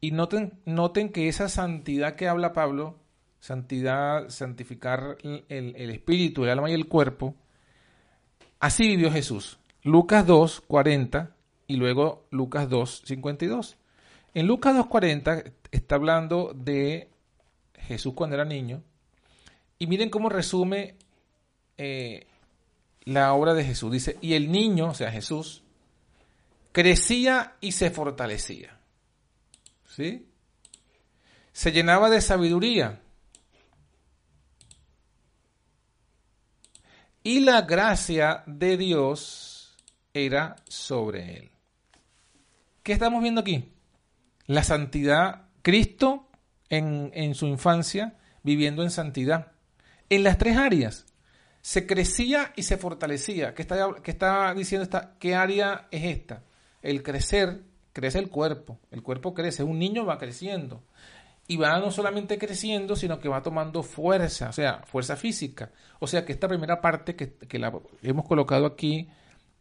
y 0.00 0.12
noten, 0.12 0.52
noten 0.64 1.10
que 1.10 1.28
esa 1.28 1.48
santidad 1.48 2.14
que 2.14 2.28
habla 2.28 2.52
Pablo, 2.52 2.98
santidad, 3.40 4.28
santificar 4.28 5.18
el, 5.22 5.44
el, 5.48 5.90
espíritu, 5.90 6.44
el 6.44 6.50
alma 6.50 6.70
y 6.70 6.74
el 6.74 6.88
cuerpo, 6.88 7.34
así 8.60 8.86
vivió 8.86 9.10
Jesús. 9.10 9.58
Lucas 9.82 10.26
2, 10.26 10.62
40 10.66 11.34
y 11.66 11.76
luego 11.76 12.26
Lucas 12.30 12.68
2, 12.70 13.02
52. 13.04 13.76
En 14.36 14.46
Lucas 14.46 14.76
2.40 14.76 15.50
está 15.70 15.94
hablando 15.94 16.52
de 16.54 17.08
Jesús 17.72 18.12
cuando 18.12 18.36
era 18.36 18.44
niño. 18.44 18.82
Y 19.78 19.86
miren 19.86 20.10
cómo 20.10 20.28
resume 20.28 20.96
eh, 21.78 22.26
la 23.04 23.32
obra 23.32 23.54
de 23.54 23.64
Jesús. 23.64 23.90
Dice, 23.90 24.18
y 24.20 24.34
el 24.34 24.52
niño, 24.52 24.88
o 24.90 24.94
sea, 24.94 25.10
Jesús, 25.10 25.62
crecía 26.72 27.56
y 27.62 27.72
se 27.72 27.90
fortalecía. 27.90 28.78
¿Sí? 29.86 30.28
Se 31.52 31.72
llenaba 31.72 32.10
de 32.10 32.20
sabiduría. 32.20 33.00
Y 37.22 37.40
la 37.40 37.62
gracia 37.62 38.44
de 38.46 38.76
Dios 38.76 39.74
era 40.12 40.56
sobre 40.68 41.38
él. 41.38 41.50
¿Qué 42.82 42.92
estamos 42.92 43.22
viendo 43.22 43.40
aquí? 43.40 43.72
La 44.46 44.62
santidad, 44.62 45.48
Cristo 45.62 46.28
en, 46.68 47.10
en 47.14 47.34
su 47.34 47.46
infancia 47.46 48.14
viviendo 48.42 48.82
en 48.82 48.90
santidad. 48.90 49.52
En 50.08 50.22
las 50.24 50.38
tres 50.38 50.56
áreas 50.56 51.06
se 51.60 51.86
crecía 51.86 52.52
y 52.56 52.62
se 52.62 52.76
fortalecía. 52.76 53.54
¿Qué 53.54 53.62
está, 53.62 53.88
qué 54.02 54.10
está 54.10 54.54
diciendo 54.54 54.84
esta? 54.84 55.16
¿Qué 55.18 55.34
área 55.34 55.88
es 55.90 56.04
esta? 56.04 56.42
el 56.86 57.02
crecer, 57.02 57.62
crece 57.92 58.20
el 58.20 58.30
cuerpo, 58.30 58.78
el 58.92 59.02
cuerpo 59.02 59.34
crece, 59.34 59.64
un 59.64 59.78
niño 59.78 60.06
va 60.06 60.18
creciendo. 60.18 60.84
Y 61.48 61.56
va 61.56 61.78
no 61.78 61.92
solamente 61.92 62.38
creciendo, 62.38 62.96
sino 62.96 63.20
que 63.20 63.28
va 63.28 63.42
tomando 63.42 63.84
fuerza, 63.84 64.48
o 64.48 64.52
sea, 64.52 64.82
fuerza 64.84 65.14
física. 65.14 65.70
O 66.00 66.08
sea 66.08 66.24
que 66.24 66.32
esta 66.32 66.48
primera 66.48 66.80
parte 66.80 67.14
que, 67.14 67.58
la 67.58 67.72
hemos 68.02 68.26
colocado 68.26 68.66
aquí 68.66 69.08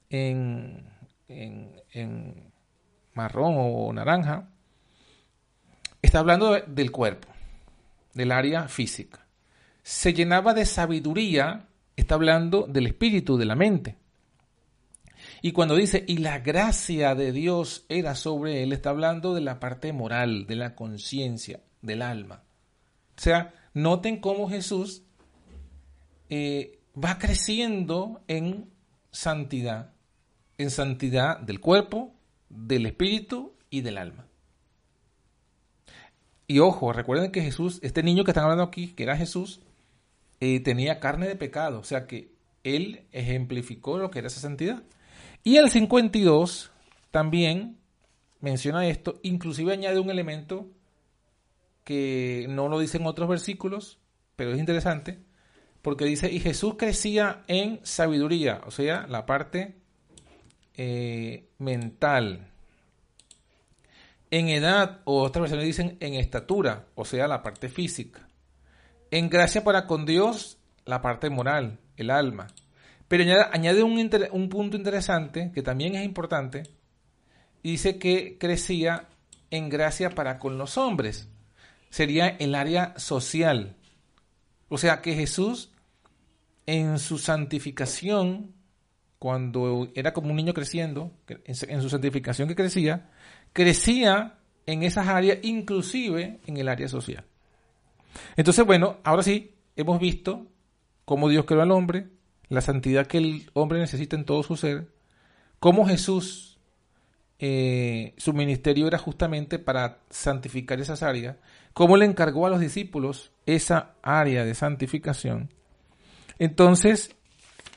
en, 0.09 0.83
en, 1.27 2.51
marrón 3.13 3.55
o 3.57 3.93
naranja, 3.93 4.49
está 6.05 6.19
hablando 6.19 6.53
del 6.53 6.91
cuerpo, 6.91 7.27
del 8.13 8.31
área 8.31 8.67
física. 8.67 9.25
Se 9.83 10.13
llenaba 10.13 10.53
de 10.53 10.65
sabiduría, 10.65 11.67
está 11.95 12.15
hablando 12.15 12.67
del 12.67 12.87
espíritu, 12.87 13.37
de 13.37 13.45
la 13.45 13.55
mente. 13.55 13.97
Y 15.41 15.51
cuando 15.51 15.75
dice, 15.75 16.03
y 16.07 16.17
la 16.17 16.39
gracia 16.39 17.15
de 17.15 17.31
Dios 17.31 17.85
era 17.89 18.15
sobre 18.15 18.63
él, 18.63 18.73
está 18.73 18.89
hablando 18.89 19.33
de 19.33 19.41
la 19.41 19.59
parte 19.59 19.93
moral, 19.93 20.47
de 20.47 20.55
la 20.55 20.75
conciencia, 20.75 21.61
del 21.81 22.01
alma. 22.01 22.43
O 23.17 23.21
sea, 23.21 23.53
noten 23.73 24.19
cómo 24.19 24.49
Jesús 24.49 25.03
eh, 26.29 26.79
va 26.95 27.19
creciendo 27.19 28.23
en 28.27 28.69
santidad, 29.11 29.93
en 30.57 30.71
santidad 30.71 31.39
del 31.39 31.59
cuerpo, 31.59 32.13
del 32.49 32.85
espíritu 32.85 33.53
y 33.69 33.81
del 33.81 33.97
alma. 33.97 34.27
Y 36.47 36.59
ojo, 36.59 36.93
recuerden 36.93 37.31
que 37.31 37.41
Jesús, 37.41 37.79
este 37.81 38.03
niño 38.03 38.23
que 38.23 38.31
están 38.31 38.43
hablando 38.43 38.63
aquí, 38.63 38.93
que 38.93 39.03
era 39.03 39.17
Jesús, 39.17 39.61
eh, 40.39 40.59
tenía 40.59 40.99
carne 40.99 41.27
de 41.27 41.35
pecado, 41.35 41.79
o 41.79 41.83
sea 41.83 42.07
que 42.07 42.33
él 42.63 43.05
ejemplificó 43.11 43.97
lo 43.97 44.11
que 44.11 44.19
era 44.19 44.27
esa 44.27 44.41
santidad. 44.41 44.83
Y 45.43 45.57
el 45.57 45.69
52 45.69 46.71
también 47.11 47.77
menciona 48.41 48.87
esto, 48.87 49.19
inclusive 49.23 49.73
añade 49.73 49.99
un 49.99 50.09
elemento 50.09 50.67
que 51.83 52.47
no 52.49 52.67
lo 52.67 52.79
dice 52.79 52.97
en 52.97 53.05
otros 53.05 53.29
versículos, 53.29 53.99
pero 54.35 54.51
es 54.51 54.59
interesante, 54.59 55.19
porque 55.81 56.05
dice, 56.05 56.31
y 56.31 56.39
Jesús 56.39 56.75
crecía 56.77 57.43
en 57.47 57.79
sabiduría, 57.83 58.61
o 58.65 58.71
sea, 58.71 59.07
la 59.07 59.25
parte 59.25 59.75
eh, 60.75 61.47
mental, 61.59 62.51
en 64.31 64.49
edad, 64.49 65.01
o 65.05 65.23
otras 65.23 65.41
versiones 65.41 65.65
dicen 65.65 65.97
en 65.99 66.15
estatura, 66.15 66.87
o 66.95 67.05
sea, 67.05 67.27
la 67.27 67.43
parte 67.43 67.69
física, 67.69 68.27
en 69.11 69.29
gracia 69.29 69.63
para 69.63 69.87
con 69.87 70.05
Dios, 70.05 70.57
la 70.85 71.01
parte 71.01 71.29
moral, 71.29 71.79
el 71.97 72.09
alma, 72.09 72.47
pero 73.07 73.23
añade, 73.51 73.83
un, 73.83 74.49
punto 74.49 74.77
interesante 74.77 75.51
que 75.53 75.61
también 75.61 75.95
es 75.95 76.03
importante. 76.03 76.63
dice 77.63 77.97
que 77.97 78.37
crecía 78.39 79.07
en 79.51 79.69
gracia 79.69 80.09
para 80.09 80.39
con 80.39 80.57
los 80.57 80.77
hombres. 80.77 81.29
Sería 81.89 82.27
el 82.27 82.55
área 82.55 82.97
social. 82.97 83.75
O 84.69 84.77
sea 84.77 85.01
que 85.01 85.13
Jesús 85.13 85.71
en 86.65 86.97
su 86.97 87.19
santificación, 87.19 88.53
cuando 89.19 89.87
era 89.93 90.13
como 90.13 90.31
un 90.31 90.35
niño 90.35 90.53
creciendo, 90.53 91.11
en 91.27 91.81
su 91.81 91.89
santificación 91.89 92.47
que 92.47 92.55
crecía, 92.55 93.11
crecía 93.55 94.37
en 94.65 94.83
esas 94.83 95.07
áreas, 95.07 95.39
inclusive 95.43 96.41
en 96.45 96.57
el 96.57 96.67
área 96.67 96.89
social. 96.89 97.23
Entonces, 98.35 98.65
bueno, 98.65 98.97
ahora 99.05 99.23
sí, 99.23 99.55
hemos 99.77 99.97
visto 99.97 100.45
cómo 101.05 101.29
Dios 101.29 101.45
creó 101.45 101.61
al 101.61 101.71
hombre, 101.71 102.09
la 102.49 102.59
santidad 102.59 103.07
que 103.07 103.17
el 103.17 103.49
hombre 103.53 103.79
necesita 103.79 104.17
en 104.17 104.25
todo 104.25 104.43
su 104.43 104.57
ser, 104.57 104.89
cómo 105.61 105.87
Jesús, 105.87 106.59
eh, 107.39 108.13
su 108.17 108.33
ministerio 108.33 108.87
era 108.87 108.97
justamente 108.97 109.57
para 109.57 109.99
santificar 110.09 110.81
esas 110.81 111.01
áreas, 111.01 111.37
cómo 111.71 111.95
le 111.95 112.03
encargó 112.03 112.45
a 112.47 112.49
los 112.49 112.59
discípulos 112.59 113.31
esa 113.45 113.93
área 114.01 114.43
de 114.43 114.53
santificación. 114.53 115.49
Entonces, 116.39 117.15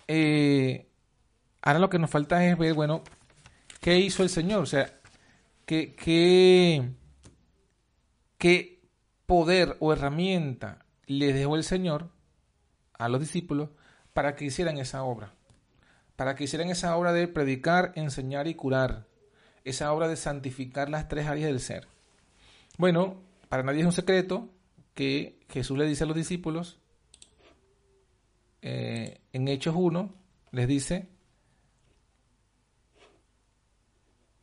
eh, 0.08 0.88
ahora 1.62 1.78
lo 1.78 1.88
que 1.88 2.00
nos 2.00 2.10
falta 2.10 2.44
es 2.44 2.58
ver, 2.58 2.74
bueno, 2.74 3.04
¿qué 3.80 3.96
hizo 4.00 4.24
el 4.24 4.28
Señor? 4.28 4.62
O 4.62 4.66
sea, 4.66 4.97
¿qué, 5.68 5.94
qué, 5.94 6.90
qué 8.38 8.80
poder 9.26 9.76
o 9.80 9.92
herramienta 9.92 10.86
le 11.04 11.34
dejó 11.34 11.56
el 11.56 11.62
Señor 11.62 12.08
a 12.94 13.10
los 13.10 13.20
discípulos 13.20 13.68
para 14.14 14.34
que 14.34 14.46
hicieran 14.46 14.78
esa 14.78 15.02
obra. 15.04 15.34
Para 16.16 16.34
que 16.34 16.44
hicieran 16.44 16.70
esa 16.70 16.96
obra 16.96 17.12
de 17.12 17.28
predicar, 17.28 17.92
enseñar 17.96 18.48
y 18.48 18.54
curar. 18.54 19.08
Esa 19.62 19.92
obra 19.92 20.08
de 20.08 20.16
santificar 20.16 20.88
las 20.88 21.06
tres 21.06 21.26
áreas 21.26 21.48
del 21.48 21.60
ser. 21.60 21.86
Bueno, 22.78 23.20
para 23.50 23.62
nadie 23.62 23.80
es 23.80 23.86
un 23.86 23.92
secreto 23.92 24.48
que 24.94 25.38
Jesús 25.50 25.76
le 25.76 25.84
dice 25.84 26.04
a 26.04 26.06
los 26.06 26.16
discípulos, 26.16 26.78
eh, 28.62 29.20
en 29.34 29.48
Hechos 29.48 29.74
1, 29.76 30.14
les 30.52 30.66
dice, 30.66 31.10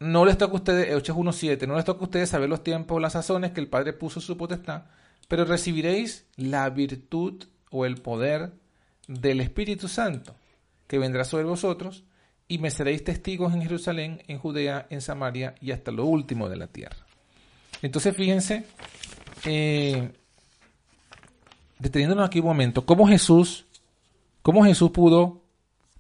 no 0.05 0.23
les 0.23 0.37
toca 0.37 0.53
a 0.53 0.57
ustedes, 0.57 0.95
Hechos 0.95 1.17
1.7, 1.17 1.67
no 1.67 1.75
les 1.75 1.85
toca 1.85 2.01
a 2.01 2.03
ustedes 2.03 2.29
saber 2.29 2.47
los 2.47 2.63
tiempos 2.63 2.95
o 2.95 2.99
las 2.99 3.13
sazones 3.13 3.51
que 3.51 3.59
el 3.59 3.67
Padre 3.67 3.91
puso 3.91 4.21
su 4.21 4.37
potestad, 4.37 4.83
pero 5.27 5.45
recibiréis 5.45 6.27
la 6.35 6.69
virtud 6.69 7.43
o 7.71 7.85
el 7.85 7.97
poder 7.97 8.53
del 9.07 9.41
Espíritu 9.41 9.87
Santo, 9.87 10.35
que 10.87 10.99
vendrá 10.99 11.23
sobre 11.23 11.45
vosotros, 11.45 12.03
y 12.47 12.59
me 12.59 12.69
seréis 12.69 13.03
testigos 13.03 13.53
en 13.55 13.63
Jerusalén, 13.63 14.21
en 14.27 14.37
Judea, 14.37 14.85
en 14.91 15.01
Samaria 15.01 15.55
y 15.59 15.71
hasta 15.71 15.91
lo 15.91 16.05
último 16.05 16.49
de 16.49 16.57
la 16.57 16.67
tierra. 16.67 17.07
Entonces, 17.81 18.15
fíjense, 18.15 18.63
eh, 19.43 20.11
deteniéndonos 21.79 22.27
aquí 22.27 22.39
un 22.39 22.45
momento, 22.45 22.85
cómo 22.85 23.07
Jesús, 23.07 23.65
cómo 24.43 24.63
Jesús 24.63 24.91
pudo 24.91 25.41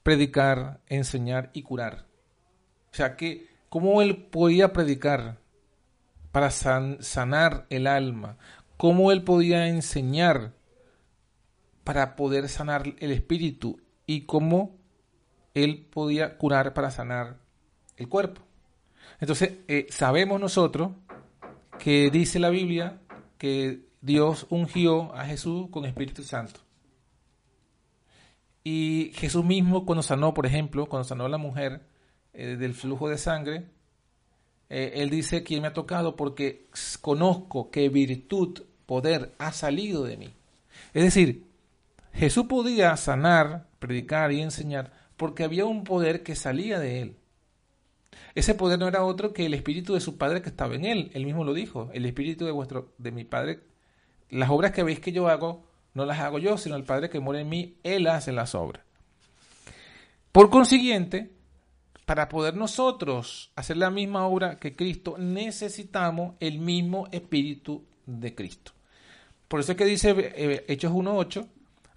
predicar, 0.03 0.79
enseñar 0.85 1.49
y 1.53 1.63
curar. 1.63 2.05
O 2.91 2.95
sea, 2.95 3.15
que 3.15 3.54
cómo 3.75 4.01
él 4.01 4.15
podía 4.15 4.71
predicar 4.71 5.37
para 6.31 6.49
sanar 6.49 7.65
el 7.69 7.87
alma, 7.87 8.37
cómo 8.77 9.11
él 9.11 9.25
podía 9.25 9.67
enseñar 9.67 10.53
para 11.83 12.15
poder 12.15 12.47
sanar 12.47 12.95
el 12.99 13.11
espíritu 13.11 13.81
y 14.05 14.21
cómo 14.21 14.77
él 15.53 15.89
podía 15.91 16.37
curar 16.37 16.73
para 16.73 16.89
sanar 16.89 17.41
el 17.97 18.07
cuerpo. 18.07 18.43
Entonces, 19.19 19.55
eh, 19.67 19.87
sabemos 19.89 20.39
nosotros 20.39 20.91
que 21.77 22.09
dice 22.09 22.39
la 22.39 22.51
Biblia 22.51 23.01
que 23.37 23.89
Dios 23.99 24.47
ungió 24.49 25.13
a 25.13 25.25
Jesús 25.25 25.67
con 25.69 25.83
Espíritu 25.83 26.23
Santo. 26.23 26.61
Y 28.63 29.11
Jesús 29.15 29.43
mismo 29.43 29.85
cuando 29.85 30.01
sanó, 30.01 30.33
por 30.33 30.45
ejemplo, 30.45 30.85
cuando 30.85 31.03
sanó 31.03 31.25
a 31.25 31.29
la 31.29 31.37
mujer 31.37 31.93
eh, 32.35 32.55
del 32.57 32.73
flujo 32.73 33.09
de 33.09 33.17
sangre, 33.17 33.65
eh, 34.69 34.93
él 34.95 35.09
dice, 35.09 35.43
¿quién 35.43 35.61
me 35.61 35.67
ha 35.67 35.73
tocado? 35.73 36.15
Porque 36.15 36.67
conozco 37.01 37.69
que 37.69 37.89
virtud, 37.89 38.63
poder 38.85 39.33
ha 39.37 39.51
salido 39.51 40.03
de 40.03 40.17
mí. 40.17 40.33
Es 40.93 41.03
decir, 41.03 41.45
Jesús 42.13 42.45
podía 42.47 42.95
sanar, 42.97 43.67
predicar 43.79 44.31
y 44.31 44.41
enseñar 44.41 44.91
porque 45.17 45.43
había 45.43 45.65
un 45.65 45.83
poder 45.83 46.23
que 46.23 46.35
salía 46.35 46.79
de 46.79 47.01
él. 47.01 47.15
Ese 48.33 48.53
poder 48.53 48.79
no 48.79 48.87
era 48.87 49.03
otro 49.03 49.33
que 49.33 49.45
el 49.45 49.53
espíritu 49.53 49.93
de 49.93 50.01
su 50.01 50.17
padre 50.17 50.41
que 50.41 50.49
estaba 50.49 50.75
en 50.75 50.85
él. 50.85 51.11
Él 51.13 51.25
mismo 51.25 51.43
lo 51.43 51.53
dijo, 51.53 51.89
el 51.93 52.05
espíritu 52.05 52.45
de 52.45 52.51
vuestro 52.51 52.93
de 52.97 53.11
mi 53.11 53.23
padre. 53.23 53.61
Las 54.29 54.49
obras 54.49 54.71
que 54.71 54.83
veis 54.83 54.99
que 54.99 55.13
yo 55.13 55.29
hago 55.29 55.65
no 55.93 56.05
las 56.05 56.19
hago 56.19 56.37
yo, 56.39 56.57
sino 56.57 56.75
el 56.75 56.83
Padre 56.83 57.09
que 57.09 57.21
muere 57.21 57.41
en 57.41 57.49
mí, 57.49 57.77
él 57.83 58.07
hace 58.07 58.33
las 58.33 58.53
obras. 58.53 58.83
Por 60.31 60.49
consiguiente, 60.49 61.31
para 62.05 62.29
poder 62.29 62.55
nosotros 62.55 63.51
hacer 63.55 63.77
la 63.77 63.89
misma 63.89 64.27
obra 64.27 64.59
que 64.59 64.75
Cristo, 64.75 65.17
necesitamos 65.17 66.35
el 66.39 66.59
mismo 66.59 67.07
Espíritu 67.11 67.83
de 68.05 68.35
Cristo. 68.35 68.71
Por 69.47 69.59
eso 69.59 69.71
es 69.71 69.77
que 69.77 69.85
dice 69.85 70.13
eh, 70.17 70.65
Hechos 70.67 70.91
1.8, 70.91 71.47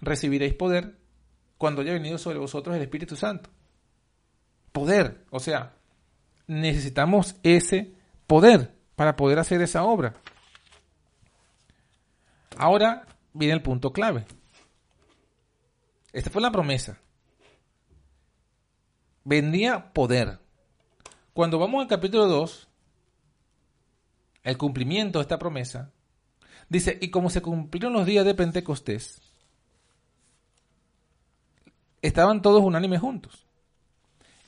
recibiréis 0.01 0.55
poder 0.55 0.97
cuando 1.57 1.81
haya 1.81 1.93
venido 1.93 2.17
sobre 2.17 2.39
vosotros 2.39 2.75
el 2.75 2.81
Espíritu 2.81 3.15
Santo. 3.15 3.49
Poder, 4.71 5.25
o 5.29 5.39
sea, 5.39 5.73
necesitamos 6.47 7.35
ese 7.43 7.93
poder 8.27 8.73
para 8.95 9.15
poder 9.15 9.39
hacer 9.39 9.61
esa 9.61 9.83
obra. 9.83 10.15
Ahora 12.57 13.05
viene 13.33 13.53
el 13.53 13.61
punto 13.61 13.93
clave. 13.93 14.25
Esta 16.11 16.29
fue 16.29 16.41
la 16.41 16.51
promesa. 16.51 16.99
Vendía 19.23 19.93
poder. 19.93 20.39
Cuando 21.33 21.59
vamos 21.59 21.81
al 21.81 21.87
capítulo 21.87 22.27
2, 22.27 22.67
el 24.43 24.57
cumplimiento 24.57 25.19
de 25.19 25.23
esta 25.23 25.39
promesa, 25.39 25.91
dice, 26.69 26.97
y 27.01 27.09
como 27.09 27.29
se 27.29 27.41
cumplieron 27.41 27.93
los 27.93 28.05
días 28.05 28.25
de 28.25 28.33
Pentecostés, 28.33 29.21
estaban 32.01 32.41
todos 32.41 32.63
unánimes 32.63 33.01
juntos. 33.01 33.45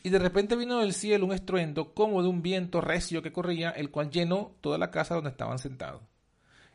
Y 0.03 0.10
de 0.10 0.19
repente 0.19 0.55
vino 0.55 0.79
del 0.79 0.93
cielo 0.93 1.25
un 1.25 1.34
estruendo 1.34 1.93
como 1.93 2.23
de 2.23 2.29
un 2.29 2.41
viento 2.41 2.81
recio 2.81 3.21
que 3.21 3.31
corría, 3.31 3.69
el 3.69 3.91
cual 3.91 4.10
llenó 4.10 4.55
toda 4.62 4.77
la 4.77 4.89
casa 4.89 5.15
donde 5.15 5.29
estaban 5.29 5.60
sentados. 5.60 6.01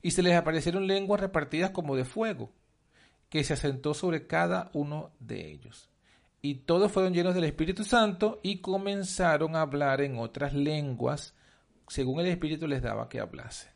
Y 0.03 0.13
se 0.13 0.23
les 0.23 0.37
aparecieron 0.37 0.87
lenguas 0.87 1.21
repartidas 1.21 1.71
como 1.71 1.97
de 1.97 2.05
fuego, 2.05 2.53
que 3.29 3.43
se 3.43 3.55
asentó 3.55 3.95
sobre 3.95 4.27
cada 4.27 4.71
uno 4.75 5.11
de 5.19 5.51
ellos. 5.51 5.89
Y 6.47 6.55
todos 6.55 6.93
fueron 6.93 7.13
llenos 7.13 7.35
del 7.35 7.43
Espíritu 7.43 7.83
Santo 7.83 8.39
y 8.41 8.61
comenzaron 8.61 9.57
a 9.57 9.63
hablar 9.63 10.01
en 10.01 10.17
otras 10.17 10.53
lenguas, 10.53 11.35
según 11.89 12.21
el 12.21 12.27
Espíritu 12.27 12.69
les 12.69 12.83
daba 12.83 13.09
que 13.09 13.19
hablase. 13.19 13.67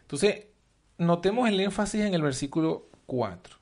Entonces, 0.00 0.46
notemos 0.96 1.46
el 1.50 1.60
énfasis 1.60 2.00
en 2.00 2.14
el 2.14 2.22
versículo 2.22 2.88
4. 3.04 3.58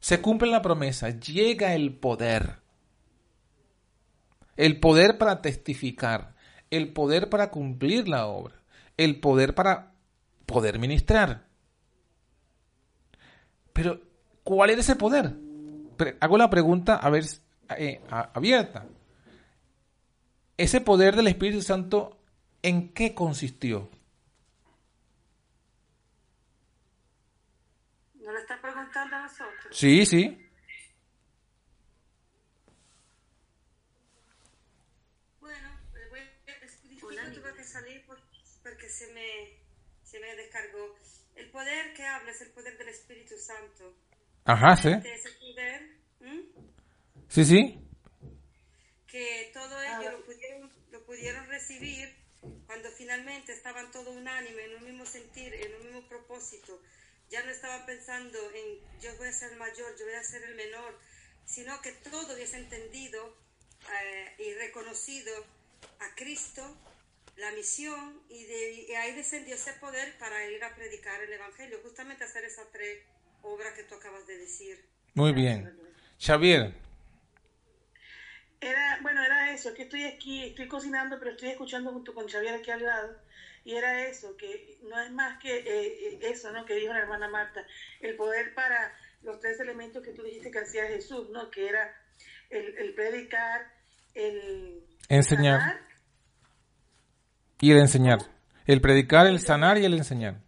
Se 0.00 0.20
cumple 0.20 0.50
la 0.50 0.60
promesa, 0.60 1.18
llega 1.18 1.74
el 1.74 1.94
poder. 1.94 2.58
El 4.58 4.78
poder 4.78 5.16
para 5.16 5.40
testificar, 5.40 6.34
el 6.68 6.92
poder 6.92 7.30
para 7.30 7.50
cumplir 7.50 8.06
la 8.06 8.26
obra, 8.26 8.60
el 8.98 9.18
poder 9.18 9.54
para 9.54 9.94
poder 10.44 10.78
ministrar. 10.78 11.46
Pero, 13.72 14.02
¿cuál 14.44 14.68
era 14.68 14.82
ese 14.82 14.94
poder? 14.94 15.34
hago 16.20 16.38
la 16.38 16.50
pregunta 16.50 16.96
a 16.96 17.10
ver 17.10 17.24
eh, 17.78 18.00
abierta. 18.08 18.86
Ese 20.56 20.80
poder 20.80 21.16
del 21.16 21.28
Espíritu 21.28 21.62
Santo, 21.62 22.18
¿en 22.62 22.92
qué 22.92 23.14
consistió? 23.14 23.90
¿No 28.14 28.32
lo 28.32 28.38
estás 28.38 28.60
preguntando 28.60 29.16
a 29.16 29.22
nosotros? 29.22 29.76
Sí, 29.76 30.06
sí. 30.06 30.42
descargó. 40.52 40.94
El 41.34 41.50
poder 41.50 41.94
que 41.94 42.04
habla 42.04 42.30
es 42.30 42.42
el 42.42 42.50
poder 42.50 42.76
del 42.76 42.88
Espíritu 42.88 43.36
Santo. 43.36 43.94
Ajá, 44.44 44.76
sí. 44.76 44.90
Sí, 47.32 47.46
sí. 47.46 47.78
Que 49.06 49.50
todo 49.54 49.80
ello 49.82 50.12
lo 50.12 50.24
pudieron, 50.26 50.70
lo 50.90 51.02
pudieron 51.06 51.46
recibir 51.46 52.14
cuando 52.66 52.90
finalmente 52.90 53.54
estaban 53.54 53.90
todos 53.90 54.14
unánime, 54.14 54.66
en 54.66 54.76
un 54.76 54.84
mismo 54.84 55.06
sentir, 55.06 55.54
en 55.54 55.74
un 55.76 55.84
mismo 55.86 56.06
propósito. 56.08 56.78
Ya 57.30 57.42
no 57.42 57.50
estaban 57.50 57.86
pensando 57.86 58.38
en 58.54 59.00
yo 59.00 59.16
voy 59.16 59.28
a 59.28 59.32
ser 59.32 59.52
el 59.52 59.58
mayor, 59.58 59.96
yo 59.98 60.04
voy 60.04 60.14
a 60.14 60.22
ser 60.22 60.42
el 60.42 60.54
menor, 60.56 60.98
sino 61.46 61.80
que 61.80 61.92
todo 61.92 62.34
hubiese 62.34 62.58
entendido 62.58 63.34
eh, 64.02 64.34
y 64.38 64.52
reconocido 64.52 65.32
a 66.00 66.14
Cristo 66.14 66.76
la 67.38 67.50
misión 67.52 68.20
y, 68.28 68.44
de, 68.44 68.96
ahí 68.98 69.12
descendió 69.14 69.54
ese 69.54 69.72
poder 69.74 70.18
para 70.18 70.50
ir 70.50 70.62
a 70.62 70.74
predicar 70.74 71.22
el 71.22 71.32
Evangelio, 71.32 71.80
justamente 71.82 72.24
hacer 72.24 72.44
esas 72.44 72.70
tres 72.72 72.98
obras 73.40 73.72
que 73.72 73.84
tú 73.84 73.94
acabas 73.94 74.26
de 74.26 74.36
decir. 74.36 74.84
Muy 75.14 75.32
bien. 75.32 75.80
Xavier. 76.18 76.91
Era, 78.62 79.00
bueno, 79.02 79.20
era 79.24 79.52
eso, 79.52 79.74
que 79.74 79.82
estoy 79.82 80.04
aquí, 80.04 80.44
estoy 80.44 80.68
cocinando, 80.68 81.18
pero 81.18 81.32
estoy 81.32 81.50
escuchando 81.50 81.90
junto 81.90 82.14
con 82.14 82.28
Xavier 82.28 82.54
aquí 82.54 82.70
al 82.70 82.84
lado. 82.84 83.16
Y 83.64 83.74
era 83.74 84.06
eso, 84.06 84.36
que 84.36 84.78
no 84.88 85.00
es 85.00 85.10
más 85.10 85.38
que 85.40 85.56
eh, 85.58 85.64
eh, 85.66 86.18
eso, 86.22 86.52
¿no? 86.52 86.64
Que 86.64 86.74
dijo 86.74 86.92
la 86.92 87.00
hermana 87.00 87.28
Marta, 87.28 87.66
el 88.00 88.14
poder 88.14 88.54
para 88.54 88.94
los 89.22 89.40
tres 89.40 89.58
elementos 89.58 90.02
que 90.04 90.12
tú 90.12 90.22
dijiste 90.22 90.52
que 90.52 90.60
hacía 90.60 90.86
Jesús, 90.86 91.28
¿no? 91.30 91.50
Que 91.50 91.68
era 91.68 91.92
el, 92.50 92.94
predicar, 92.94 93.66
el 94.14 94.84
enseñar 95.08 95.80
y 97.60 97.72
el 97.72 97.78
enseñar. 97.78 98.18
El 98.66 98.80
predicar, 98.80 99.26
el 99.26 99.40
sanar 99.40 99.78
y 99.78 99.84
el 99.84 99.94
enseñar. 99.94 100.40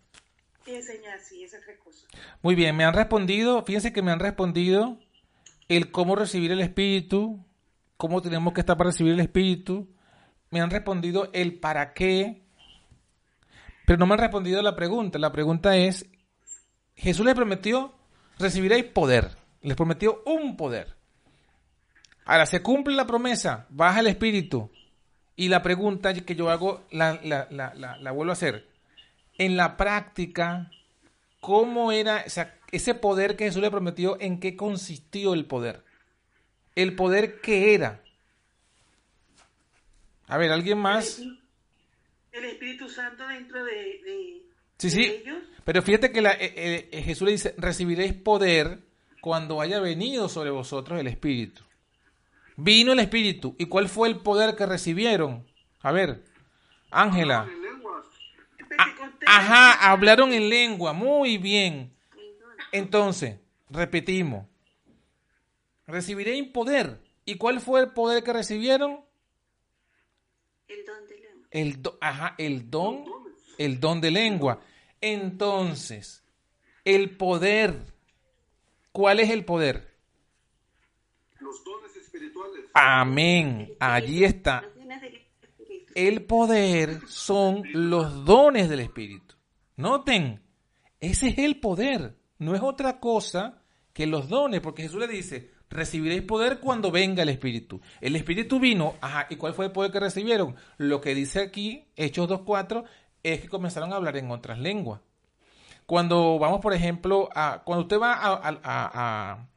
enseñar, 0.66 1.18
sí, 1.20 1.42
esa 1.42 1.59
es 1.59 1.79
cosa. 1.79 2.07
Muy 2.42 2.55
bien, 2.55 2.77
me 2.77 2.85
han 2.85 2.94
respondido, 2.94 3.64
fíjense 3.64 3.92
que 3.92 4.03
me 4.03 4.12
han 4.12 4.20
respondido 4.20 5.00
el 5.68 5.90
cómo 5.90 6.14
recibir 6.14 6.53
el 6.53 6.61
Espíritu, 6.61 7.44
cómo 8.05 8.21
tenemos 8.21 8.53
que 8.53 8.61
estar 8.61 8.77
para 8.77 8.90
recibir 8.90 9.14
el 9.14 9.21
Espíritu. 9.21 9.88
Me 10.51 10.61
han 10.61 10.69
respondido 10.69 11.31
el 11.33 11.59
para 11.59 11.95
qué, 11.95 12.43
pero 13.87 13.99
no 13.99 14.05
me 14.05 14.12
han 14.12 14.21
respondido 14.21 14.61
la 14.61 14.77
pregunta. 14.77 15.19
La 15.19 15.33
pregunta 15.33 15.75
es, 15.79 16.05
Jesús 16.97 17.25
les 17.25 17.35
prometió, 17.35 17.95
recibiréis 18.38 18.85
poder. 18.85 19.38
Les 19.62 19.75
prometió 19.75 20.23
un 20.27 20.55
poder. 20.59 20.95
Ahora, 22.27 22.45
se 22.45 22.61
cumple 22.61 22.95
la 22.95 23.07
promesa, 23.07 23.69
baja 23.71 24.01
el 24.01 24.09
Espíritu. 24.09 24.71
Y 25.35 25.49
la 25.49 25.62
pregunta 25.62 26.12
que 26.12 26.37
yo 26.37 26.51
hago, 26.51 26.85
la, 26.90 27.19
vuelvo 28.12 28.33
a 28.33 28.35
hacer. 28.35 28.69
En 29.38 29.57
la 29.57 29.79
práctica, 29.79 30.71
¿cómo 31.40 31.90
era 31.90 32.23
ese 32.71 32.95
poder 32.97 33.37
que 33.37 33.47
Jesús 33.47 33.62
le 33.62 33.71
prometió? 33.71 34.21
¿En 34.21 34.40
qué 34.40 34.57
consistió 34.57 35.33
el 35.33 35.47
poder? 35.47 35.85
¿El 36.74 36.96
poder 36.96 37.40
qué 37.40 37.74
era? 37.74 38.02
A 40.26 40.38
ver, 40.38 40.50
¿alguien 40.50 40.78
más? 40.78 41.20
El 42.32 42.44
Espíritu 42.44 42.88
Santo 42.88 43.26
dentro 43.28 43.64
de, 43.64 44.42
sí, 44.78 44.90
sí. 44.90 45.22
Pero 45.64 45.82
fíjate 45.82 46.10
que 46.10 46.20
la, 46.20 46.32
eh, 46.32 46.88
eh, 46.90 47.02
Jesús 47.02 47.26
le 47.26 47.32
dice, 47.32 47.54
recibiréis 47.56 48.12
poder 48.12 48.80
cuando 49.20 49.60
haya 49.60 49.80
venido 49.80 50.28
sobre 50.28 50.50
vosotros 50.50 50.98
el 51.00 51.06
Espíritu. 51.06 51.62
Vino 52.56 52.92
el 52.92 52.98
Espíritu. 52.98 53.54
¿Y 53.58 53.66
cuál 53.66 53.88
fue 53.88 54.08
el 54.08 54.18
poder 54.18 54.56
que 54.56 54.66
recibieron? 54.66 55.46
A 55.80 55.92
ver, 55.92 56.24
Ángela. 56.90 57.48
Ah, 58.78 58.94
ajá, 59.26 59.90
hablaron 59.90 60.32
en 60.32 60.50
lengua. 60.50 60.92
Muy 60.92 61.38
bien. 61.38 61.92
Entonces, 62.72 63.38
repetimos. 63.70 64.46
Recibiréis 65.87 66.49
poder. 66.49 67.01
¿Y 67.25 67.37
cuál 67.37 67.61
fue 67.61 67.81
el 67.81 67.92
poder 67.92 68.23
que 68.23 68.33
recibieron? 68.33 69.05
El 70.68 70.85
don 70.85 71.07
de 71.07 71.16
lengua. 71.20 71.49
El 71.51 71.81
ajá, 72.01 72.35
el 72.38 72.70
don, 72.70 73.05
el 73.59 73.81
don 73.81 74.01
de 74.01 74.11
lengua. 74.11 74.61
Entonces, 75.01 76.25
el 76.85 77.16
poder. 77.16 77.92
¿Cuál 78.92 79.20
es 79.20 79.31
el 79.31 79.44
poder? 79.44 79.94
Amén. 82.75 83.75
Allí 83.79 84.25
está. 84.25 84.64
El 85.94 86.25
poder 86.25 87.07
son 87.07 87.62
los 87.73 88.25
dones 88.25 88.68
del 88.68 88.81
Espíritu. 88.81 89.37
Noten, 89.77 90.42
ese 91.01 91.29
es 91.29 91.38
el 91.38 91.61
poder. 91.61 92.16
No 92.38 92.55
es 92.55 92.62
otra 92.62 92.99
cosa 92.99 93.62
que 93.92 94.07
los 94.07 94.29
dones, 94.29 94.61
porque 94.61 94.83
Jesús 94.83 94.99
le 94.99 95.07
dice, 95.07 95.53
recibiréis 95.74 96.22
poder 96.22 96.60
cuando 96.60 96.90
venga 96.90 97.22
el 97.22 97.28
Espíritu. 97.28 97.80
El 98.00 98.16
Espíritu 98.16 98.58
vino, 98.58 98.94
ajá, 99.02 99.26
¿y 99.28 99.37
cuál 99.37 99.52
fue 99.52 99.66
el 99.66 99.72
poder 99.72 99.92
que 99.92 100.00
recibieron? 100.00 100.56
Lo 100.78 101.02
que 101.02 101.14
dice 101.14 101.40
aquí, 101.40 101.88
Hechos 101.96 102.28
2.4, 102.28 102.84
es 103.22 103.40
que 103.40 103.48
comenzaron 103.48 103.92
a 103.92 103.96
hablar 103.96 104.16
en 104.16 104.30
otras 104.30 104.58
lenguas. 104.58 105.00
Cuando 105.84 106.38
vamos, 106.38 106.60
por 106.60 106.72
ejemplo, 106.72 107.28
a, 107.34 107.62
cuando 107.64 107.82
usted 107.82 108.00
va 108.00 108.14
a 108.22 109.48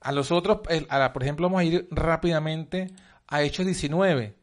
a 0.00 0.12
los 0.12 0.32
otros, 0.32 0.60
por 0.60 1.22
ejemplo, 1.22 1.46
vamos 1.46 1.60
a 1.60 1.64
ir 1.64 1.86
rápidamente 1.90 2.88
a 3.26 3.42
Hechos 3.42 3.66
19. 3.66 4.34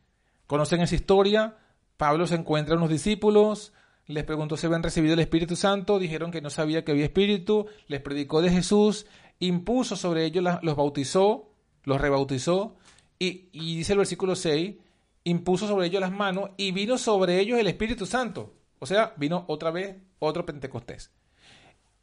¿Conocen 0.45 0.81
esa 0.81 0.95
historia? 0.95 1.55
Pablo 1.97 2.27
se 2.27 2.35
encuentra 2.35 2.75
a 2.75 2.77
unos 2.77 2.89
discípulos, 2.89 3.73
les 4.05 4.23
preguntó 4.23 4.55
si 4.55 4.67
habían 4.67 4.83
recibido 4.83 5.15
el 5.15 5.19
Espíritu 5.19 5.55
Santo, 5.55 5.97
dijeron 5.97 6.31
que 6.31 6.41
no 6.41 6.49
sabía 6.49 6.85
que 6.85 6.91
había 6.91 7.05
Espíritu, 7.05 7.65
les 7.87 8.01
predicó 8.01 8.41
de 8.41 8.51
Jesús, 8.51 9.07
impuso 9.39 9.95
sobre 9.95 10.25
ellos, 10.25 10.43
los 10.61 10.75
bautizó, 10.75 11.51
los 11.83 11.99
rebautizó, 11.99 12.77
y, 13.19 13.49
y 13.51 13.77
dice 13.77 13.93
el 13.93 13.99
versículo 13.99 14.35
6 14.35 14.75
impuso 15.23 15.67
sobre 15.67 15.87
ellos 15.87 15.99
las 15.99 16.11
manos 16.11 16.51
y 16.55 16.71
vino 16.71 16.97
sobre 16.97 17.39
ellos 17.39 17.59
el 17.59 17.67
Espíritu 17.67 18.05
Santo. 18.05 18.53
O 18.79 18.85
sea, 18.85 19.13
vino 19.17 19.43
otra 19.47 19.71
vez 19.71 19.97
otro 20.19 20.45
Pentecostés. 20.45 21.11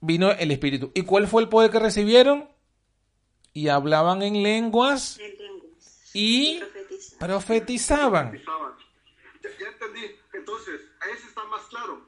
Vino 0.01 0.31
el 0.33 0.51
Espíritu. 0.51 0.92
¿Y 0.94 1.03
cuál 1.03 1.27
fue 1.27 1.42
el 1.42 1.49
poder 1.49 1.70
que 1.70 1.79
recibieron? 1.79 2.51
Y 3.55 3.68
hablaban 3.68 4.23
en 4.23 4.42
lenguas, 4.42 5.18
y, 6.12 6.61
profetizaban. 7.18 8.33
Ya, 8.33 9.68
entendí. 9.68 10.16
Entonces, 10.33 10.81
ahí 11.01 11.12
está 11.12 11.44
más 11.44 11.62
claro. 11.66 12.07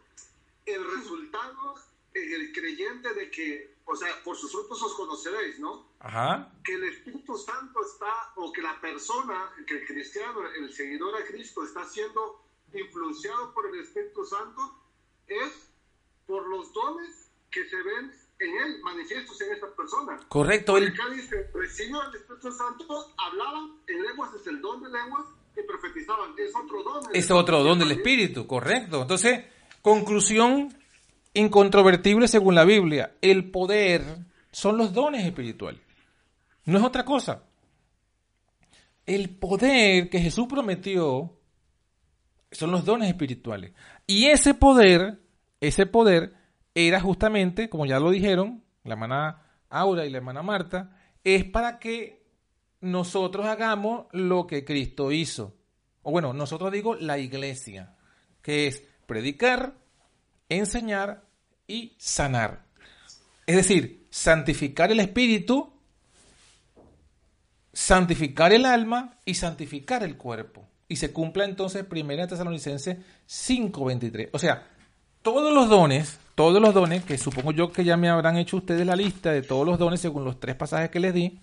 El 0.67 0.83
resultado, 0.99 1.75
el 2.16 2.52
creyente 2.52 3.12
de 3.14 3.31
que, 3.31 3.76
o 3.85 3.94
sea, 3.94 4.09
por 4.24 4.37
sus 4.37 4.50
frutos 4.50 4.83
os 4.83 4.94
conoceréis, 4.94 5.59
¿no? 5.59 5.92
Ajá. 6.00 6.52
Que 6.64 6.74
el 6.74 6.85
Espíritu 6.85 7.37
Santo 7.37 7.81
está, 7.85 8.33
o 8.37 8.52
que 8.52 8.62
la 8.62 8.81
persona, 8.81 9.52
que 9.66 9.74
el 9.74 9.87
cristiano, 9.87 10.40
el 10.48 10.72
seguidor 10.72 11.14
a 11.20 11.24
Cristo 11.24 11.64
está 11.64 11.85
siendo 11.85 12.42
influenciado 12.72 13.52
por 13.55 13.66
el 13.66 13.81
Espíritu 13.81 14.24
Santo, 14.24 14.83
es 15.26 15.70
por 16.26 16.48
los 16.48 16.72
dones 16.72 17.31
que 17.50 17.68
se 17.68 17.76
ven 17.76 18.12
en 18.38 18.50
él, 18.50 18.81
manifiestos 18.83 19.40
en 19.40 19.52
esta 19.52 19.74
persona. 19.74 20.20
Correcto. 20.29 20.76
El... 20.76 20.88
Acá 20.88 21.09
dice, 21.11 21.50
recibió 21.55 22.02
el 22.02 22.14
Espíritu 22.14 22.52
Santo, 22.52 23.14
hablaban 23.16 23.81
en 23.87 24.02
lenguas, 24.02 24.35
es 24.35 24.46
el 24.46 24.61
don 24.61 24.83
de 24.83 24.90
lenguas, 24.90 25.26
y 25.57 25.62
profetizaban, 25.62 26.35
es 26.37 26.55
otro 26.55 26.83
don. 26.83 27.05
Es 27.14 27.31
otro 27.31 27.62
don 27.62 27.79
del 27.79 27.92
Espíritu, 27.92 28.46
correcto. 28.46 29.02
Entonces, 29.02 29.44
conclusión 29.81 30.76
incontrovertible 31.37 32.29
según 32.29 32.55
la 32.55 32.64
Biblia, 32.64 33.16
el 33.20 33.51
poder 33.51 34.03
son 34.51 34.77
los 34.77 34.92
dones 34.92 35.25
espirituales. 35.25 35.81
No 36.64 36.79
es 36.79 36.85
otra 36.85 37.05
cosa. 37.05 37.42
El 39.05 39.31
poder 39.31 40.09
que 40.09 40.18
Jesús 40.18 40.46
prometió 40.49 41.38
son 42.51 42.70
los 42.70 42.85
dones 42.85 43.09
espirituales. 43.09 43.72
Y 44.07 44.27
ese 44.27 44.55
poder, 44.55 45.20
ese 45.61 45.87
poder 45.87 46.35
era 46.75 47.01
justamente, 47.01 47.68
como 47.68 47.87
ya 47.87 48.01
lo 48.01 48.11
dijeron, 48.11 48.64
la 48.85 48.94
hermana 48.94 49.42
Aura 49.68 50.07
y 50.07 50.11
la 50.11 50.18
hermana 50.18 50.42
Marta, 50.42 50.96
es 51.22 51.44
para 51.44 51.79
que 51.79 52.25
nosotros 52.81 53.46
hagamos 53.46 54.07
lo 54.12 54.46
que 54.46 54.64
Cristo 54.64 55.12
hizo. 55.12 55.55
O 56.03 56.11
bueno, 56.11 56.33
nosotros 56.33 56.72
digo 56.72 56.94
la 56.94 57.18
iglesia, 57.18 57.94
que 58.42 58.68
es 58.68 58.85
predicar, 59.07 59.75
enseñar 60.49 61.26
y 61.66 61.94
sanar. 61.98 62.64
Es 63.46 63.57
decir, 63.57 64.07
santificar 64.11 64.90
el 64.92 65.00
espíritu, 65.00 65.72
santificar 67.72 68.52
el 68.52 68.64
alma 68.64 69.18
y 69.24 69.35
santificar 69.35 70.02
el 70.02 70.16
cuerpo. 70.16 70.66
Y 70.88 70.96
se 70.96 71.12
cumpla 71.12 71.44
entonces 71.44 71.85
1 71.88 72.26
Tesalonicenses 72.29 72.98
5:23. 73.26 74.31
O 74.33 74.38
sea, 74.38 74.66
todos 75.22 75.52
los 75.52 75.68
dones 75.68 76.18
todos 76.37 76.61
los 76.61 76.74
dones, 76.74 77.02
que 77.02 77.16
supongo 77.16 77.50
yo 77.50 77.72
que 77.72 77.83
ya 77.83 77.96
me 77.96 78.11
habrán 78.11 78.37
hecho 78.37 78.59
ustedes 78.59 78.87
la 78.87 78.94
lista 78.94 79.33
de 79.33 79.40
todos 79.40 79.66
los 79.66 79.79
dones 79.79 80.02
según 80.02 80.22
los 80.22 80.38
tres 80.38 80.55
pasajes 80.55 80.90
que 80.90 81.00
les 81.00 81.14
di, 81.14 81.40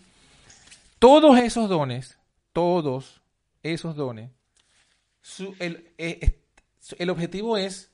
todos 0.99 1.37
esos 1.39 1.67
dones, 1.67 2.19
todos 2.53 3.21
esos 3.63 3.95
dones, 3.95 4.29
eh, 5.59 6.39
el, 6.99 7.09
objetivo 7.09 7.57
es 7.57 7.91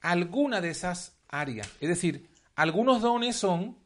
alguna 0.00 0.60
de 0.60 0.70
esas 0.70 1.15
áreas. 1.28 1.70
Es 1.80 1.88
decir, 1.88 2.28
algunos 2.54 3.02
dones 3.02 3.36
son 3.36 3.76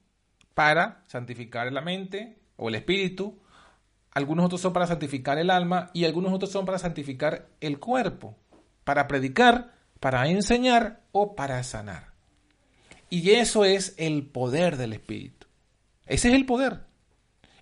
para 0.54 1.02
santificar 1.06 1.72
la 1.72 1.80
mente 1.80 2.38
o 2.56 2.68
el 2.68 2.74
espíritu, 2.74 3.38
algunos 4.12 4.46
otros 4.46 4.60
son 4.60 4.72
para 4.72 4.86
santificar 4.86 5.38
el 5.38 5.50
alma 5.50 5.90
y 5.94 6.04
algunos 6.04 6.32
otros 6.32 6.50
son 6.50 6.66
para 6.66 6.78
santificar 6.78 7.48
el 7.60 7.78
cuerpo, 7.78 8.36
para 8.84 9.06
predicar, 9.06 9.72
para 10.00 10.28
enseñar 10.28 11.00
o 11.12 11.34
para 11.36 11.62
sanar. 11.62 12.10
Y 13.10 13.30
eso 13.30 13.64
es 13.64 13.94
el 13.98 14.26
poder 14.26 14.76
del 14.76 14.92
Espíritu. 14.92 15.46
Ese 16.06 16.28
es 16.28 16.34
el 16.34 16.46
poder. 16.46 16.80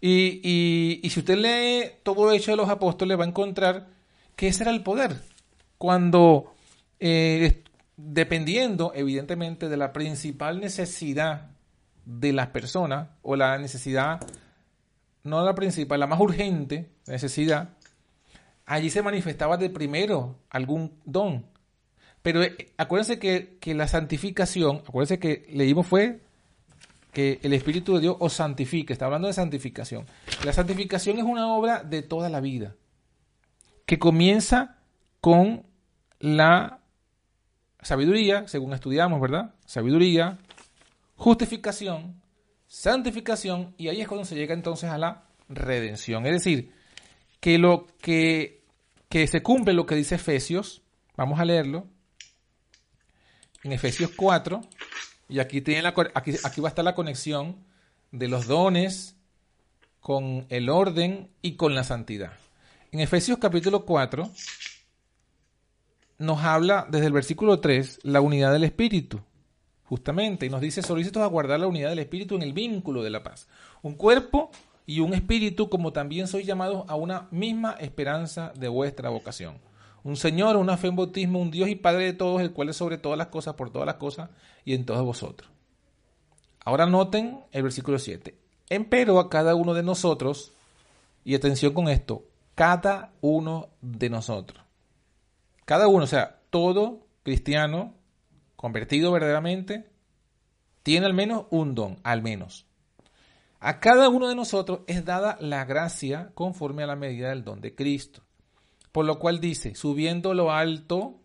Y, 0.00 1.00
si 1.10 1.20
usted 1.20 1.36
lee 1.36 1.90
todo 2.02 2.30
hecho 2.32 2.52
de 2.52 2.56
los 2.56 2.68
apóstoles, 2.68 3.18
va 3.18 3.24
a 3.24 3.28
encontrar 3.28 3.88
que 4.36 4.48
ese 4.48 4.62
era 4.62 4.70
el 4.70 4.82
poder. 4.82 5.20
Cuando, 5.78 6.54
eh, 7.00 7.64
dependiendo 7.98 8.92
evidentemente 8.94 9.68
de 9.68 9.76
la 9.76 9.92
principal 9.92 10.60
necesidad 10.60 11.50
de 12.06 12.32
las 12.32 12.46
personas, 12.48 13.08
o 13.22 13.36
la 13.36 13.58
necesidad, 13.58 14.20
no 15.24 15.44
la 15.44 15.54
principal, 15.54 16.00
la 16.00 16.06
más 16.06 16.20
urgente 16.20 16.90
necesidad, 17.06 17.70
allí 18.64 18.88
se 18.88 19.02
manifestaba 19.02 19.56
de 19.56 19.68
primero 19.68 20.36
algún 20.48 20.94
don. 21.04 21.44
Pero 22.22 22.42
eh, 22.42 22.72
acuérdense 22.78 23.18
que, 23.18 23.58
la 23.74 23.88
santificación, 23.88 24.82
acuérdense 24.86 25.18
que 25.18 25.46
leímos 25.52 25.86
fue 25.86 26.20
que 27.12 27.40
el 27.42 27.52
Espíritu 27.52 27.94
de 27.94 28.00
Dios 28.00 28.16
os 28.20 28.32
santifique, 28.32 28.92
está 28.92 29.06
hablando 29.06 29.26
de 29.26 29.34
santificación. 29.34 30.06
La 30.44 30.52
santificación 30.52 31.18
es 31.18 31.24
una 31.24 31.52
obra 31.52 31.82
de 31.82 32.02
toda 32.02 32.28
la 32.28 32.40
vida, 32.40 32.76
que 33.86 33.98
comienza 33.98 34.78
con 35.20 35.66
la 36.20 36.77
sabiduría, 37.82 38.46
según 38.48 38.72
estudiamos, 38.74 39.20
¿verdad? 39.20 39.54
Sabiduría, 39.66 40.38
justificación, 41.16 42.20
santificación, 42.66 43.74
y 43.76 43.88
ahí 43.88 44.00
es 44.00 44.08
cuando 44.08 44.24
se 44.24 44.34
llega 44.34 44.54
entonces 44.54 44.90
a 44.90 44.98
la 44.98 45.24
redención. 45.48 46.26
Es 46.26 46.32
decir, 46.32 46.72
que 47.40 47.58
lo 47.58 47.86
que, 48.00 48.62
que 49.08 49.26
se 49.26 49.42
cumple 49.42 49.74
lo 49.74 49.86
que 49.86 49.94
dice 49.94 50.16
Efesios, 50.16 50.82
vamos 51.16 51.40
a 51.40 51.44
leerlo, 51.44 51.86
en 53.64 53.72
Efesios 53.72 54.10
4, 54.16 54.60
y 55.28 55.40
aquí, 55.40 55.60
tiene 55.60 55.82
la, 55.82 55.94
aquí, 56.14 56.34
aquí 56.42 56.60
va 56.60 56.68
a 56.68 56.70
estar 56.70 56.84
la 56.84 56.94
conexión 56.94 57.64
de 58.12 58.28
los 58.28 58.46
dones 58.46 59.16
con 60.00 60.46
el 60.48 60.70
orden 60.70 61.30
y 61.42 61.56
con 61.56 61.74
la 61.74 61.84
santidad. 61.84 62.32
En 62.92 63.00
Efesios 63.00 63.38
capítulo 63.38 63.84
4 63.84 64.30
nos 66.18 66.42
habla 66.42 66.86
desde 66.90 67.06
el 67.06 67.12
versículo 67.12 67.60
3 67.60 68.00
la 68.02 68.20
unidad 68.20 68.52
del 68.52 68.64
Espíritu, 68.64 69.20
justamente, 69.84 70.46
y 70.46 70.50
nos 70.50 70.60
dice 70.60 70.82
solícitos 70.82 71.22
a 71.22 71.26
guardar 71.26 71.60
la 71.60 71.66
unidad 71.66 71.90
del 71.90 72.00
Espíritu 72.00 72.34
en 72.34 72.42
el 72.42 72.52
vínculo 72.52 73.02
de 73.02 73.10
la 73.10 73.22
paz. 73.22 73.48
Un 73.82 73.94
cuerpo 73.94 74.50
y 74.86 75.00
un 75.00 75.14
espíritu 75.14 75.68
como 75.68 75.92
también 75.92 76.26
sois 76.28 76.46
llamados 76.46 76.84
a 76.88 76.96
una 76.96 77.28
misma 77.30 77.72
esperanza 77.72 78.52
de 78.56 78.68
vuestra 78.68 79.10
vocación 79.10 79.60
un 80.08 80.16
Señor, 80.16 80.56
una 80.56 80.76
fe 80.76 80.88
en 80.88 80.96
bautismo, 80.96 81.40
un 81.40 81.50
Dios 81.50 81.68
y 81.68 81.74
Padre 81.74 82.04
de 82.04 82.12
todos, 82.12 82.40
el 82.40 82.52
cual 82.52 82.70
es 82.70 82.76
sobre 82.76 82.98
todas 82.98 83.18
las 83.18 83.28
cosas, 83.28 83.54
por 83.54 83.70
todas 83.70 83.86
las 83.86 83.96
cosas 83.96 84.30
y 84.64 84.74
en 84.74 84.86
todos 84.86 85.04
vosotros. 85.04 85.50
Ahora 86.64 86.86
noten 86.86 87.40
el 87.52 87.62
versículo 87.62 87.98
7. 87.98 88.34
Empero 88.70 89.18
a 89.18 89.28
cada 89.28 89.54
uno 89.54 89.74
de 89.74 89.82
nosotros, 89.82 90.52
y 91.24 91.34
atención 91.34 91.74
con 91.74 91.88
esto, 91.88 92.24
cada 92.54 93.12
uno 93.20 93.68
de 93.82 94.08
nosotros. 94.08 94.64
Cada 95.68 95.86
uno, 95.86 96.04
o 96.04 96.06
sea, 96.06 96.40
todo 96.48 97.06
cristiano 97.22 97.94
convertido 98.56 99.12
verdaderamente, 99.12 99.84
tiene 100.82 101.04
al 101.04 101.12
menos 101.12 101.44
un 101.50 101.74
don, 101.74 101.98
al 102.04 102.22
menos. 102.22 102.64
A 103.60 103.78
cada 103.78 104.08
uno 104.08 104.30
de 104.30 104.34
nosotros 104.34 104.80
es 104.86 105.04
dada 105.04 105.36
la 105.42 105.66
gracia 105.66 106.30
conforme 106.32 106.84
a 106.84 106.86
la 106.86 106.96
medida 106.96 107.28
del 107.28 107.44
don 107.44 107.60
de 107.60 107.74
Cristo. 107.74 108.22
Por 108.92 109.04
lo 109.04 109.18
cual 109.18 109.40
dice, 109.40 109.74
subiendo 109.74 110.32
lo 110.32 110.52
alto, 110.52 111.20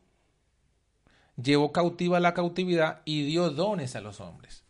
llevó 1.41 1.71
cautiva 1.71 2.19
la 2.19 2.33
cautividad 2.33 3.01
y 3.05 3.23
dio 3.23 3.49
dones 3.49 3.95
a 3.95 4.01
los 4.01 4.19
hombres. 4.19 4.65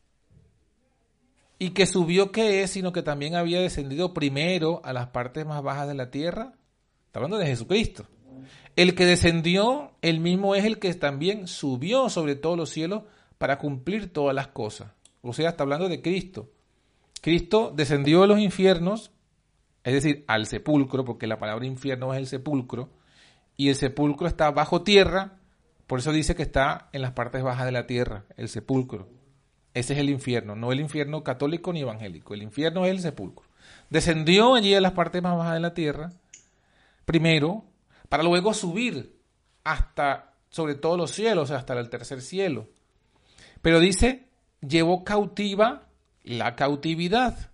Y 1.58 1.72
que 1.72 1.88
subió 1.88 2.32
qué 2.32 2.62
es, 2.62 2.70
sino 2.70 2.94
que 2.94 3.02
también 3.02 3.34
había 3.34 3.60
descendido 3.60 4.14
primero 4.14 4.82
a 4.84 4.94
las 4.94 5.08
partes 5.08 5.48
más 5.48 5.64
bajas 5.64 5.88
de 5.88 5.96
la 5.96 6.12
tierra. 6.12 6.54
Está 7.08 7.18
hablando 7.18 7.40
de 7.40 7.48
Jesucristo. 7.48 8.06
El 8.76 8.96
que 8.96 9.06
descendió, 9.06 9.92
el 10.02 10.20
mismo 10.20 10.56
es 10.56 10.66
el 10.66 10.80
que 10.80 10.94
también 10.94 11.48
subió 11.48 12.10
sobre 12.10 12.36
todos 12.36 12.58
los 12.58 12.70
cielos 12.70 13.04
para 13.38 13.58
cumplir 13.58 14.12
todas 14.12 14.36
las 14.36 14.48
cosas. 14.48 14.92
O 15.22 15.34
sea, 15.34 15.50
está 15.50 15.64
hablando 15.64 15.90
de 15.90 16.02
Cristo. 16.02 16.50
Cristo 17.22 17.72
descendió 17.76 18.24
a 18.24 18.28
los 18.28 18.40
infiernos 18.40 19.14
es 19.84 19.94
decir, 19.94 20.24
al 20.28 20.46
sepulcro, 20.48 21.04
porque 21.04 21.28
la 21.28 21.40
palabra 21.40 21.66
infierno 21.66 22.14
es 22.14 22.20
el 22.20 22.28
sepulcro, 22.28 22.90
y 23.58 23.70
el 23.70 23.76
sepulcro 23.76 24.28
está 24.28 24.50
bajo 24.52 24.82
tierra, 24.84 25.40
por 25.88 26.00
eso 26.00 26.12
dice 26.12 26.36
que 26.36 26.44
está 26.44 26.90
en 26.94 27.02
las 27.02 27.12
partes 27.12 27.44
bajas 27.44 27.66
de 27.66 27.72
la 27.72 27.86
tierra, 27.86 28.26
el 28.38 28.48
sepulcro. 28.50 29.10
Ese 29.74 29.94
es 29.94 30.00
el 30.00 30.10
infierno, 30.10 30.56
no 30.56 30.72
el 30.72 30.80
infierno 30.80 31.24
católico 31.24 31.74
ni 31.74 31.82
evangélico, 31.82 32.34
el 32.34 32.44
infierno 32.44 32.86
es 32.86 32.92
el 32.92 33.00
sepulcro. 33.02 33.46
Descendió 33.90 34.56
allí 34.56 34.74
a 34.74 34.82
las 34.82 34.94
partes 34.94 35.22
más 35.22 35.38
bajas 35.38 35.56
de 35.56 35.60
la 35.60 35.74
tierra, 35.74 36.12
primero, 37.06 37.66
para 38.14 38.22
luego 38.22 38.54
subir 38.54 39.20
hasta, 39.64 40.36
sobre 40.52 40.76
todos 40.76 41.00
los 41.00 41.10
cielos, 41.10 41.50
hasta 41.50 41.74
el 41.80 41.90
tercer 41.90 42.22
cielo. 42.22 42.70
Pero 43.64 43.80
dice, 43.80 44.30
llevó 44.62 45.04
cautiva 45.04 45.90
la 46.22 46.56
cautividad. 46.56 47.50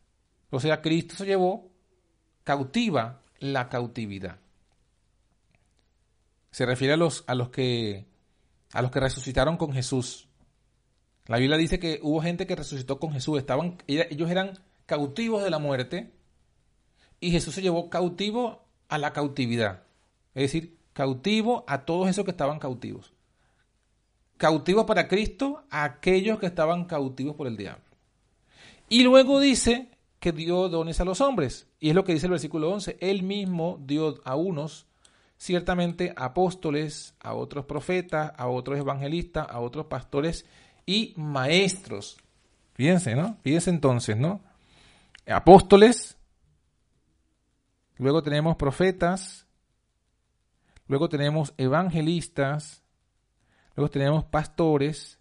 O 0.50 0.60
sea, 0.60 0.82
Cristo 0.82 1.15
se 1.15 1.26
llevó 1.26 1.72
cautiva 2.43 3.22
la 3.39 3.69
cautividad. 3.69 4.41
Se 6.52 6.65
refiere 6.65 6.95
a 6.95 6.98
los, 6.98 7.24
a 7.28 7.36
los 7.36 7.52
que 7.52 8.10
a 8.74 8.82
los 8.82 8.91
que 8.91 9.00
resucitaron 9.00 9.56
con 9.56 9.72
Jesús. 9.72 10.28
La 11.28 11.38
Biblia 11.38 11.58
dice 11.58 11.80
que 11.80 12.02
hubo 12.04 12.22
gente 12.22 12.45
que 12.45 12.58
resucitó 12.58 13.00
con 13.00 13.13
Jesús. 13.13 13.39
Estaban, 13.39 13.78
ellos 13.88 14.30
eran 14.30 14.60
cautivos 14.86 15.41
de 15.41 15.52
la 15.52 15.60
muerte 15.60 16.12
y 17.22 17.32
Jesús 17.32 17.56
se 17.56 17.62
llevó 17.62 17.89
cautivo 17.89 18.67
a 18.89 18.98
la 18.98 19.13
cautividad. 19.13 19.88
Es 20.36 20.44
decir, 20.44 20.78
cautivo 20.94 21.63
a 21.68 21.86
todos 21.86 22.10
esos 22.10 22.26
que 22.26 22.32
estaban 22.32 22.60
cautivos. 22.60 23.13
Cautivo 24.38 24.86
para 24.86 25.08
Cristo 25.08 25.63
a 25.70 25.84
aquellos 25.84 26.39
que 26.39 26.46
estaban 26.46 26.86
cautivos 26.86 27.36
por 27.36 27.48
el 27.48 27.58
diablo. 27.58 27.84
Y 28.88 29.04
luego 29.04 29.39
dice 29.39 29.89
que 30.20 30.32
dio 30.32 30.70
dones 30.70 31.00
a 31.00 31.06
los 31.06 31.22
hombres. 31.22 31.68
Y 31.80 31.89
es 31.89 31.96
lo 31.96 32.04
que 32.04 32.13
dice 32.13 32.28
el 32.28 32.32
versículo 32.32 32.72
11. 32.72 32.98
Él 33.00 33.24
mismo 33.24 33.80
dio 33.86 34.20
a 34.26 34.36
unos 34.36 34.88
ciertamente 35.38 36.13
apóstoles, 36.18 37.15
a 37.20 37.34
otros 37.34 37.65
profetas, 37.65 38.34
a 38.36 38.48
otros 38.48 38.78
evangelistas, 38.78 39.48
a 39.50 39.60
otros 39.60 39.86
pastores 39.86 40.46
y 40.86 41.13
maestros. 41.15 42.18
Fíjense, 42.74 43.15
¿no? 43.15 43.38
Fíjense 43.42 43.70
entonces, 43.70 44.18
¿no? 44.18 44.42
Apóstoles, 45.28 46.18
luego 47.98 48.24
tenemos 48.24 48.56
profetas, 48.58 49.46
luego 50.89 51.08
tenemos 51.08 51.54
evangelistas, 51.58 52.84
luego 53.75 53.89
tenemos 53.89 54.25
pastores 54.25 55.19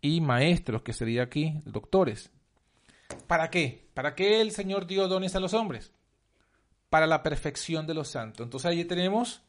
y 0.00 0.22
maestros, 0.22 0.82
que 0.82 0.94
sería 0.94 1.24
aquí 1.24 1.60
doctores. 1.66 2.30
¿Para 3.26 3.50
qué? 3.50 3.90
¿Para 3.92 4.14
qué 4.14 4.40
el 4.40 4.52
Señor 4.52 4.86
dio 4.86 5.08
dones 5.08 5.34
a 5.36 5.40
los 5.40 5.52
hombres? 5.52 5.92
Para 6.88 7.06
la 7.06 7.22
perfección 7.22 7.86
de 7.86 7.94
los 7.94 8.08
santos. 8.08 8.44
Entonces 8.44 8.70
ahí 8.70 8.84
tenemos 8.84 9.42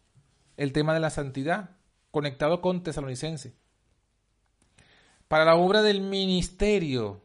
el 0.57 0.73
tema 0.73 0.93
de 0.93 0.99
la 0.99 1.11
santidad, 1.11 1.77
conectado 2.11 2.59
con 2.59 2.83
tesalonicense. 2.83 3.53
Para 5.27 5.45
la 5.45 5.55
obra 5.55 5.83
del 5.83 6.01
ministerio, 6.01 7.21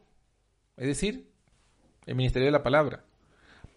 es 0.77 0.87
decir, 0.87 1.31
el 2.05 2.15
ministerio 2.15 2.47
de 2.47 2.51
la 2.51 2.63
palabra. 2.63 3.03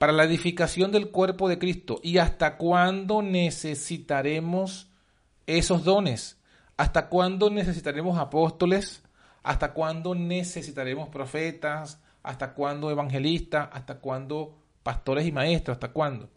Para 0.03 0.12
la 0.12 0.25
edificación 0.25 0.91
del 0.91 1.12
cuerpo 1.12 1.49
de 1.49 1.61
Cristo. 1.61 2.01
¿Y 2.03 2.19
hasta 2.19 2.57
cuándo 2.57 3.23
necesitaremos 3.23 4.91
esos 5.47 5.85
dones? 5.85 6.41
¿Hasta 6.77 7.09
cuándo 7.09 7.51
necesitaremos 7.51 8.19
apóstoles? 8.19 9.05
¿Hasta 9.45 9.73
cuándo 9.73 10.17
necesitaremos 10.17 11.09
profetas? 11.09 12.01
¿Hasta 12.25 12.53
cuándo 12.53 12.91
evangelistas? 12.91 13.69
¿Hasta 13.71 14.01
cuándo 14.01 14.59
pastores 14.83 15.25
y 15.25 15.31
maestros? 15.31 15.77
¿Hasta 15.77 15.93
cuándo? 15.93 16.29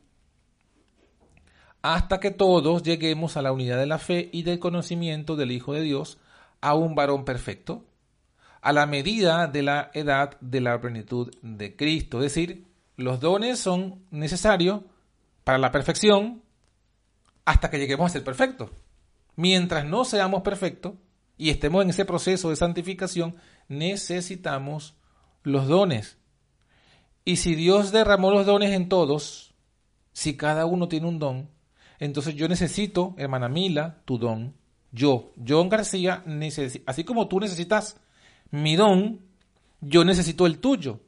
Hasta 1.82 2.20
que 2.20 2.30
todos 2.30 2.84
lleguemos 2.84 3.36
a 3.36 3.42
la 3.42 3.52
unidad 3.52 3.80
de 3.80 3.88
la 3.88 3.98
fe 3.98 4.30
y 4.32 4.44
del 4.44 4.60
conocimiento 4.60 5.36
del 5.36 5.52
Hijo 5.52 5.74
de 5.74 5.82
Dios, 5.82 6.20
a 6.62 6.76
un 6.76 6.94
varón 6.94 7.26
perfecto, 7.26 7.84
a 8.62 8.72
la 8.72 8.86
medida 8.86 9.48
de 9.48 9.64
la 9.64 9.90
edad 9.96 10.40
de 10.40 10.62
la 10.62 10.80
plenitud 10.80 11.34
de 11.42 11.76
Cristo. 11.76 12.20
Es 12.20 12.36
decir, 12.36 12.75
los 12.98 13.20
dones 13.20 13.60
son 13.60 14.04
necesarios 14.12 14.82
para 15.44 15.58
la 15.58 15.72
perfección 15.72 16.42
hasta 17.46 17.70
que 17.70 17.78
lleguemos 17.78 18.08
a 18.08 18.14
ser 18.14 18.24
perfectos. 18.24 18.72
Mientras 19.36 19.86
no 19.86 20.06
seamos 20.06 20.42
perfectos 20.42 20.94
y 21.38 21.50
estemos 21.50 21.84
en 21.84 21.90
ese 21.90 22.06
proceso 22.06 22.50
de 22.50 22.56
santificación, 22.56 23.36
necesitamos 23.68 24.96
los 25.44 25.68
dones. 25.68 26.18
Y 27.26 27.38
si 27.38 27.56
Dios 27.56 27.92
derramó 27.92 28.32
los 28.32 28.46
dones 28.46 28.72
en 28.72 28.88
todos, 28.88 29.54
si 30.14 30.38
cada 30.38 30.66
uno 30.66 30.88
tiene 30.88 31.08
un 31.08 31.20
don, 31.20 31.50
entonces 32.00 32.36
yo 32.36 32.48
necesito, 32.48 33.16
hermana 33.18 33.50
Mila, 33.50 34.02
tu 34.06 34.18
don. 34.18 34.56
Yo, 34.92 35.34
John 35.46 35.68
García, 35.68 36.24
así 36.86 37.04
como 37.04 37.28
tú 37.28 37.40
necesitas 37.40 38.00
mi 38.50 38.76
don, 38.76 39.20
yo 39.82 40.06
necesito 40.06 40.46
el 40.46 40.60
tuyo. 40.60 41.02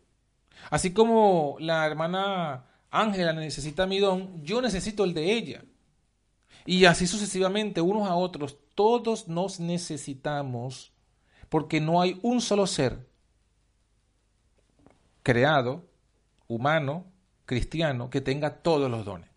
Así 0.70 0.94
como 0.94 1.58
la 1.60 1.86
hermana 1.86 2.66
Ángela 2.90 3.34
necesita 3.34 3.86
mi 3.86 4.00
don, 4.00 4.44
yo 4.44 4.62
necesito 4.62 5.04
el 5.04 5.14
de 5.14 5.34
ella. 5.34 5.64
Y 6.66 6.86
así 6.86 7.08
sucesivamente, 7.08 7.80
unos 7.82 8.08
a 8.08 8.16
otros, 8.16 8.58
todos 8.76 9.28
nos 9.28 9.60
necesitamos, 9.60 10.92
porque 11.50 11.80
no 11.80 12.02
hay 12.02 12.20
un 12.22 12.42
solo 12.42 12.68
ser 12.68 13.08
creado, 15.24 15.86
humano, 16.48 17.06
cristiano, 17.46 18.10
que 18.10 18.22
tenga 18.22 18.62
todos 18.62 18.92
los 18.92 19.06
dones. 19.06 19.30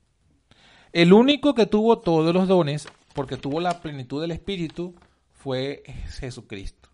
El 0.92 1.12
único 1.12 1.54
que 1.54 1.66
tuvo 1.66 2.00
todos 2.00 2.34
los 2.34 2.48
dones, 2.48 2.88
porque 3.14 3.36
tuvo 3.36 3.60
la 3.60 3.80
plenitud 3.80 4.20
del 4.20 4.32
Espíritu, 4.32 4.94
fue 5.32 5.84
Jesucristo. 6.18 6.88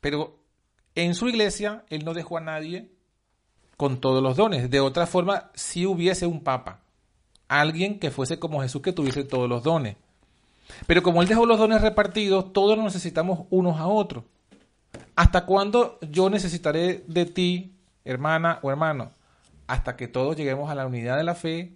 Pero 0.00 0.38
en 0.94 1.14
su 1.14 1.28
iglesia, 1.28 1.84
él 1.88 2.04
no 2.04 2.14
dejó 2.14 2.38
a 2.38 2.40
nadie 2.40 2.92
con 3.82 4.00
todos 4.00 4.22
los 4.22 4.36
dones. 4.36 4.70
De 4.70 4.78
otra 4.78 5.08
forma, 5.08 5.50
si 5.54 5.86
hubiese 5.86 6.24
un 6.24 6.44
papa, 6.44 6.82
alguien 7.48 7.98
que 7.98 8.12
fuese 8.12 8.38
como 8.38 8.62
Jesús, 8.62 8.80
que 8.80 8.92
tuviese 8.92 9.24
todos 9.24 9.48
los 9.48 9.64
dones. 9.64 9.96
Pero 10.86 11.02
como 11.02 11.20
él 11.20 11.26
dejó 11.26 11.46
los 11.46 11.58
dones 11.58 11.80
repartidos, 11.80 12.52
todos 12.52 12.78
necesitamos 12.78 13.46
unos 13.50 13.80
a 13.80 13.88
otros. 13.88 14.22
¿Hasta 15.16 15.46
cuándo 15.46 15.98
yo 16.00 16.30
necesitaré 16.30 17.02
de 17.08 17.26
ti 17.26 17.72
hermana 18.04 18.60
o 18.62 18.70
hermano, 18.70 19.10
hasta 19.66 19.96
que 19.96 20.06
todos 20.06 20.36
lleguemos 20.36 20.70
a 20.70 20.76
la 20.76 20.86
unidad 20.86 21.16
de 21.16 21.24
la 21.24 21.34
fe, 21.34 21.72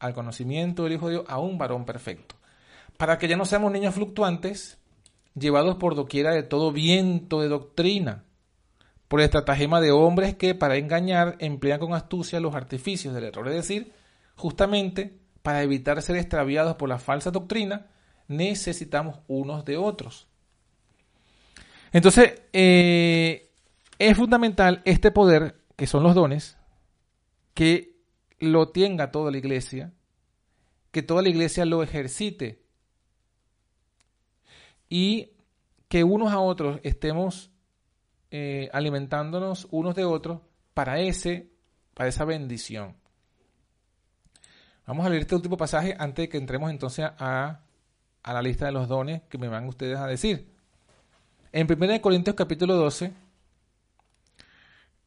al 0.00 0.12
conocimiento 0.12 0.82
del 0.82 0.94
Hijo 0.94 1.06
de 1.06 1.12
Dios, 1.12 1.24
a 1.28 1.38
un 1.38 1.56
varón 1.56 1.84
perfecto. 1.84 2.34
Para 2.96 3.16
que 3.18 3.28
ya 3.28 3.36
no 3.36 3.44
seamos 3.44 3.70
niños 3.70 3.94
fluctuantes, 3.94 4.76
llevados 5.38 5.76
por 5.76 5.94
doquiera 5.94 6.32
de 6.32 6.42
todo 6.42 6.72
viento 6.72 7.42
de 7.42 7.48
doctrina, 7.48 8.24
por 9.14 9.20
el 9.20 9.26
estratagema 9.26 9.80
de 9.80 9.92
hombres 9.92 10.34
que 10.34 10.56
para 10.56 10.76
engañar 10.76 11.36
emplean 11.38 11.78
con 11.78 11.94
astucia 11.94 12.40
los 12.40 12.56
artificios 12.56 13.14
del 13.14 13.22
error. 13.22 13.46
Es 13.46 13.54
decir, 13.54 13.92
justamente 14.34 15.20
para 15.40 15.62
evitar 15.62 16.02
ser 16.02 16.16
extraviados 16.16 16.74
por 16.74 16.88
la 16.88 16.98
falsa 16.98 17.30
doctrina, 17.30 17.86
necesitamos 18.26 19.20
unos 19.28 19.64
de 19.64 19.76
otros. 19.76 20.26
Entonces, 21.92 22.42
eh, 22.52 23.52
es 24.00 24.16
fundamental 24.16 24.82
este 24.84 25.12
poder 25.12 25.60
que 25.76 25.86
son 25.86 26.02
los 26.02 26.16
dones, 26.16 26.56
que 27.54 27.94
lo 28.40 28.70
tenga 28.70 29.12
toda 29.12 29.30
la 29.30 29.38
iglesia, 29.38 29.92
que 30.90 31.04
toda 31.04 31.22
la 31.22 31.28
iglesia 31.28 31.64
lo 31.64 31.84
ejercite 31.84 32.64
y 34.88 35.34
que 35.86 36.02
unos 36.02 36.32
a 36.32 36.40
otros 36.40 36.80
estemos 36.82 37.53
eh, 38.36 38.68
alimentándonos 38.72 39.68
unos 39.70 39.94
de 39.94 40.04
otros 40.04 40.40
para 40.74 40.98
ese, 40.98 41.52
para 41.94 42.08
esa 42.08 42.24
bendición. 42.24 42.96
Vamos 44.88 45.06
a 45.06 45.08
leer 45.08 45.22
este 45.22 45.36
último 45.36 45.56
pasaje 45.56 45.94
antes 45.96 46.24
de 46.24 46.28
que 46.28 46.38
entremos 46.38 46.68
entonces 46.72 47.06
a, 47.16 47.60
a 48.24 48.32
la 48.32 48.42
lista 48.42 48.66
de 48.66 48.72
los 48.72 48.88
dones 48.88 49.22
que 49.28 49.38
me 49.38 49.46
van 49.46 49.68
ustedes 49.68 49.98
a 49.98 50.08
decir. 50.08 50.48
En 51.52 51.72
1 51.72 52.00
Corintios 52.00 52.34
capítulo 52.34 52.74
12, 52.74 53.12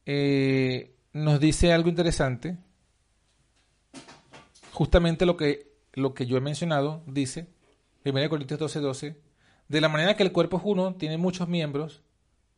eh, 0.06 0.96
nos 1.12 1.38
dice 1.38 1.74
algo 1.74 1.90
interesante. 1.90 2.56
Justamente 4.72 5.26
lo 5.26 5.36
que, 5.36 5.74
lo 5.92 6.14
que 6.14 6.24
yo 6.24 6.38
he 6.38 6.40
mencionado, 6.40 7.02
dice, 7.06 7.46
1 8.06 8.30
Corintios 8.30 8.58
12, 8.58 8.80
12, 8.80 9.20
de 9.68 9.80
la 9.82 9.90
manera 9.90 10.16
que 10.16 10.22
el 10.22 10.32
cuerpo 10.32 10.56
es 10.56 10.62
uno, 10.64 10.94
tiene 10.94 11.18
muchos 11.18 11.46
miembros, 11.46 12.02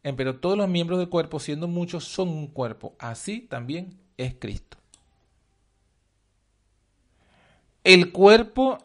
pero 0.02 0.40
todos 0.40 0.56
los 0.56 0.68
miembros 0.68 0.98
del 0.98 1.08
cuerpo, 1.08 1.38
siendo 1.38 1.68
muchos, 1.68 2.04
son 2.04 2.28
un 2.28 2.46
cuerpo. 2.46 2.94
Así 2.98 3.40
también 3.40 3.98
es 4.16 4.34
Cristo. 4.38 4.78
El 7.84 8.12
cuerpo, 8.12 8.78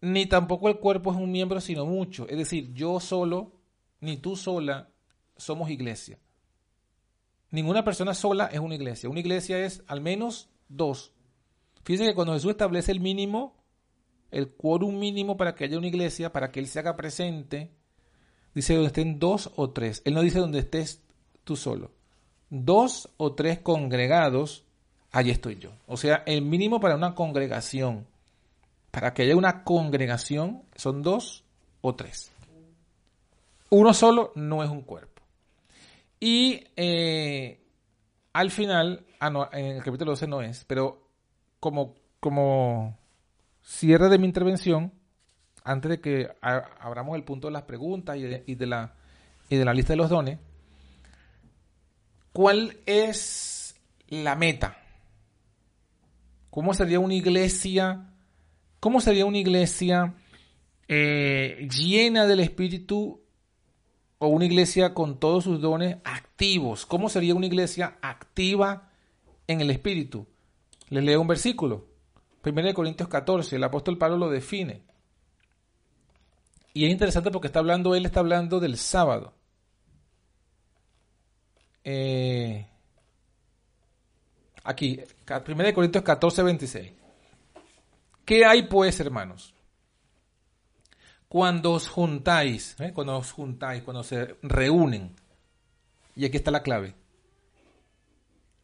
ni 0.00 0.26
tampoco 0.26 0.68
el 0.68 0.78
cuerpo 0.78 1.10
es 1.10 1.16
un 1.16 1.30
miembro, 1.30 1.60
sino 1.60 1.86
mucho. 1.86 2.28
Es 2.28 2.36
decir, 2.36 2.72
yo 2.74 3.00
solo, 3.00 3.52
ni 4.00 4.16
tú 4.16 4.36
sola, 4.36 4.90
somos 5.36 5.70
iglesia. 5.70 6.18
Ninguna 7.50 7.84
persona 7.84 8.14
sola 8.14 8.46
es 8.46 8.58
una 8.58 8.74
iglesia. 8.74 9.08
Una 9.08 9.20
iglesia 9.20 9.58
es 9.64 9.82
al 9.86 10.00
menos 10.00 10.48
dos. 10.68 11.12
Fíjense 11.84 12.10
que 12.10 12.14
cuando 12.14 12.34
Jesús 12.34 12.50
establece 12.50 12.92
el 12.92 13.00
mínimo, 13.00 13.56
el 14.30 14.50
quórum 14.50 14.98
mínimo 14.98 15.36
para 15.36 15.54
que 15.54 15.64
haya 15.64 15.78
una 15.78 15.86
iglesia, 15.86 16.32
para 16.32 16.50
que 16.50 16.60
Él 16.60 16.66
se 16.66 16.80
haga 16.80 16.96
presente, 16.96 17.70
dice 18.56 18.72
donde 18.72 18.86
estén 18.86 19.18
dos 19.18 19.52
o 19.56 19.68
tres. 19.70 20.00
Él 20.06 20.14
no 20.14 20.22
dice 20.22 20.38
donde 20.38 20.60
estés 20.60 21.02
tú 21.44 21.56
solo. 21.56 21.90
Dos 22.48 23.10
o 23.18 23.34
tres 23.34 23.58
congregados, 23.58 24.64
allí 25.12 25.30
estoy 25.30 25.56
yo. 25.56 25.72
O 25.86 25.98
sea, 25.98 26.22
el 26.24 26.40
mínimo 26.40 26.80
para 26.80 26.96
una 26.96 27.14
congregación, 27.14 28.06
para 28.90 29.12
que 29.12 29.24
haya 29.24 29.36
una 29.36 29.62
congregación, 29.62 30.62
son 30.74 31.02
dos 31.02 31.44
o 31.82 31.94
tres. 31.94 32.32
Uno 33.68 33.92
solo 33.92 34.32
no 34.36 34.64
es 34.64 34.70
un 34.70 34.80
cuerpo. 34.80 35.20
Y 36.18 36.64
eh, 36.76 37.60
al 38.32 38.50
final, 38.50 39.04
ah, 39.20 39.50
en 39.52 39.66
el 39.76 39.84
capítulo 39.84 40.12
12 40.12 40.28
no 40.28 40.40
es, 40.40 40.64
pero 40.64 41.10
como, 41.60 41.94
como 42.20 42.96
cierre 43.60 44.08
de 44.08 44.18
mi 44.18 44.24
intervención, 44.24 44.92
antes 45.66 45.90
de 45.90 46.00
que 46.00 46.28
abramos 46.40 47.16
el 47.16 47.24
punto 47.24 47.48
de 47.48 47.52
las 47.52 47.64
preguntas 47.64 48.16
y 48.16 48.22
de, 48.22 48.66
la, 48.66 48.94
y 49.50 49.56
de 49.56 49.64
la 49.64 49.74
lista 49.74 49.94
de 49.94 49.96
los 49.96 50.08
dones, 50.08 50.38
¿cuál 52.32 52.76
es 52.86 53.74
la 54.06 54.36
meta? 54.36 54.78
¿Cómo 56.50 56.72
sería 56.72 57.00
una 57.00 57.14
iglesia? 57.14 58.10
¿Cómo 58.78 59.00
sería 59.00 59.26
una 59.26 59.38
iglesia 59.38 60.14
eh, 60.86 61.68
llena 61.68 62.26
del 62.26 62.40
Espíritu 62.40 63.20
o 64.18 64.28
una 64.28 64.44
iglesia 64.44 64.94
con 64.94 65.18
todos 65.18 65.42
sus 65.42 65.60
dones 65.60 65.96
activos? 66.04 66.86
¿Cómo 66.86 67.08
sería 67.08 67.34
una 67.34 67.46
iglesia 67.46 67.98
activa 68.02 68.88
en 69.48 69.60
el 69.60 69.70
Espíritu? 69.70 70.28
Les 70.90 71.02
leo 71.02 71.20
un 71.20 71.26
versículo. 71.26 71.88
1 72.44 72.72
Corintios 72.72 73.08
14, 73.08 73.56
el 73.56 73.64
apóstol 73.64 73.98
Pablo 73.98 74.16
lo 74.16 74.30
define. 74.30 74.85
Y 76.76 76.84
es 76.84 76.90
interesante 76.90 77.30
porque 77.30 77.46
está 77.46 77.60
hablando, 77.60 77.94
él 77.94 78.04
está 78.04 78.20
hablando 78.20 78.60
del 78.60 78.76
sábado. 78.76 79.32
Eh, 81.82 82.66
aquí, 84.62 85.00
1 85.26 85.74
Corintios 85.74 86.04
14, 86.04 86.42
26. 86.42 86.92
¿Qué 88.26 88.44
hay 88.44 88.64
pues, 88.64 89.00
hermanos? 89.00 89.54
Cuando 91.28 91.72
os 91.72 91.88
juntáis, 91.88 92.78
¿eh? 92.78 92.92
cuando 92.92 93.16
os 93.16 93.32
juntáis, 93.32 93.82
cuando 93.82 94.04
se 94.04 94.36
reúnen, 94.42 95.16
y 96.14 96.26
aquí 96.26 96.36
está 96.36 96.50
la 96.50 96.62
clave, 96.62 96.94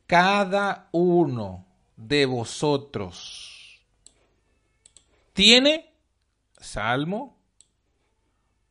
cada 0.06 0.90
uno 0.92 1.64
de 1.96 2.26
vosotros 2.26 3.82
tiene 5.32 5.94
salmo, 6.58 7.41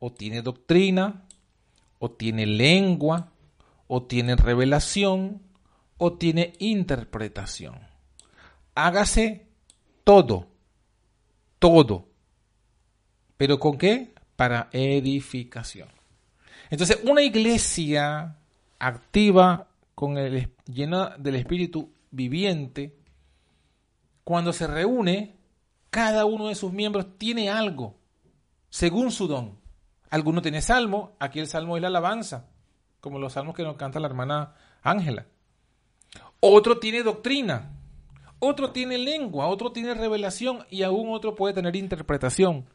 o 0.03 0.11
tiene 0.11 0.41
doctrina, 0.41 1.27
o 1.99 2.09
tiene 2.09 2.47
lengua, 2.47 3.31
o 3.87 4.01
tiene 4.01 4.35
revelación, 4.35 5.43
o 5.99 6.13
tiene 6.13 6.53
interpretación. 6.57 7.75
Hágase 8.73 9.45
todo, 10.03 10.47
todo. 11.59 12.07
¿Pero 13.37 13.59
con 13.59 13.77
qué? 13.77 14.11
Para 14.35 14.69
edificación. 14.71 15.89
Entonces, 16.71 16.99
una 17.03 17.21
iglesia 17.21 18.37
activa, 18.79 19.67
con 19.93 20.17
el, 20.17 20.51
llena 20.65 21.15
del 21.19 21.35
Espíritu 21.35 21.91
viviente, 22.09 22.97
cuando 24.23 24.51
se 24.51 24.65
reúne, 24.65 25.35
cada 25.91 26.25
uno 26.25 26.47
de 26.47 26.55
sus 26.55 26.73
miembros 26.73 27.19
tiene 27.19 27.51
algo, 27.51 27.99
según 28.71 29.11
su 29.11 29.27
don. 29.27 29.60
Alguno 30.11 30.43
tiene 30.43 30.61
salmo, 30.61 31.15
aquí 31.19 31.39
el 31.39 31.47
salmo 31.47 31.75
es 31.75 31.81
la 31.81 31.87
alabanza, 31.87 32.47
como 32.99 33.17
los 33.17 33.33
salmos 33.33 33.55
que 33.55 33.63
nos 33.63 33.77
canta 33.77 33.99
la 33.99 34.07
hermana 34.07 34.53
Ángela. 34.83 35.25
Otro 36.39 36.77
tiene 36.77 37.01
doctrina, 37.01 37.71
otro 38.37 38.71
tiene 38.71 38.99
lengua, 38.99 39.47
otro 39.47 39.71
tiene 39.71 39.95
revelación 39.95 40.65
y 40.69 40.83
aún 40.83 41.11
otro 41.11 41.33
puede 41.33 41.55
tener 41.55 41.75
interpretación. 41.75 42.69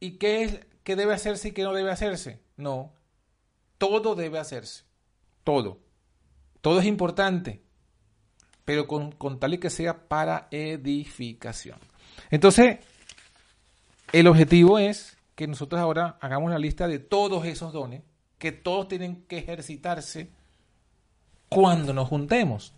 ¿Y 0.00 0.12
qué, 0.12 0.44
es, 0.44 0.66
qué 0.82 0.96
debe 0.96 1.12
hacerse 1.12 1.48
y 1.48 1.52
qué 1.52 1.62
no 1.62 1.74
debe 1.74 1.90
hacerse? 1.90 2.40
No, 2.56 2.94
todo 3.76 4.14
debe 4.14 4.38
hacerse, 4.38 4.84
todo. 5.44 5.80
Todo 6.62 6.80
es 6.80 6.86
importante 6.86 7.64
pero 8.64 8.86
con, 8.86 9.38
tal 9.38 9.54
y 9.54 9.58
que 9.58 9.70
sea 9.70 10.08
para 10.08 10.48
edificación. 10.50 11.78
Entonces, 12.30 12.78
el 14.12 14.26
objetivo 14.26 14.78
es 14.78 15.16
que 15.34 15.46
nosotros 15.46 15.80
ahora 15.80 16.18
hagamos 16.20 16.50
la 16.50 16.58
lista 16.58 16.88
de 16.88 16.98
todos 16.98 17.44
esos 17.46 17.72
dones 17.72 18.02
que 18.38 18.52
todos 18.52 18.88
tienen 18.88 19.24
que 19.26 19.38
ejercitarse 19.38 20.30
cuando 21.48 21.92
nos 21.92 22.08
juntemos. 22.08 22.74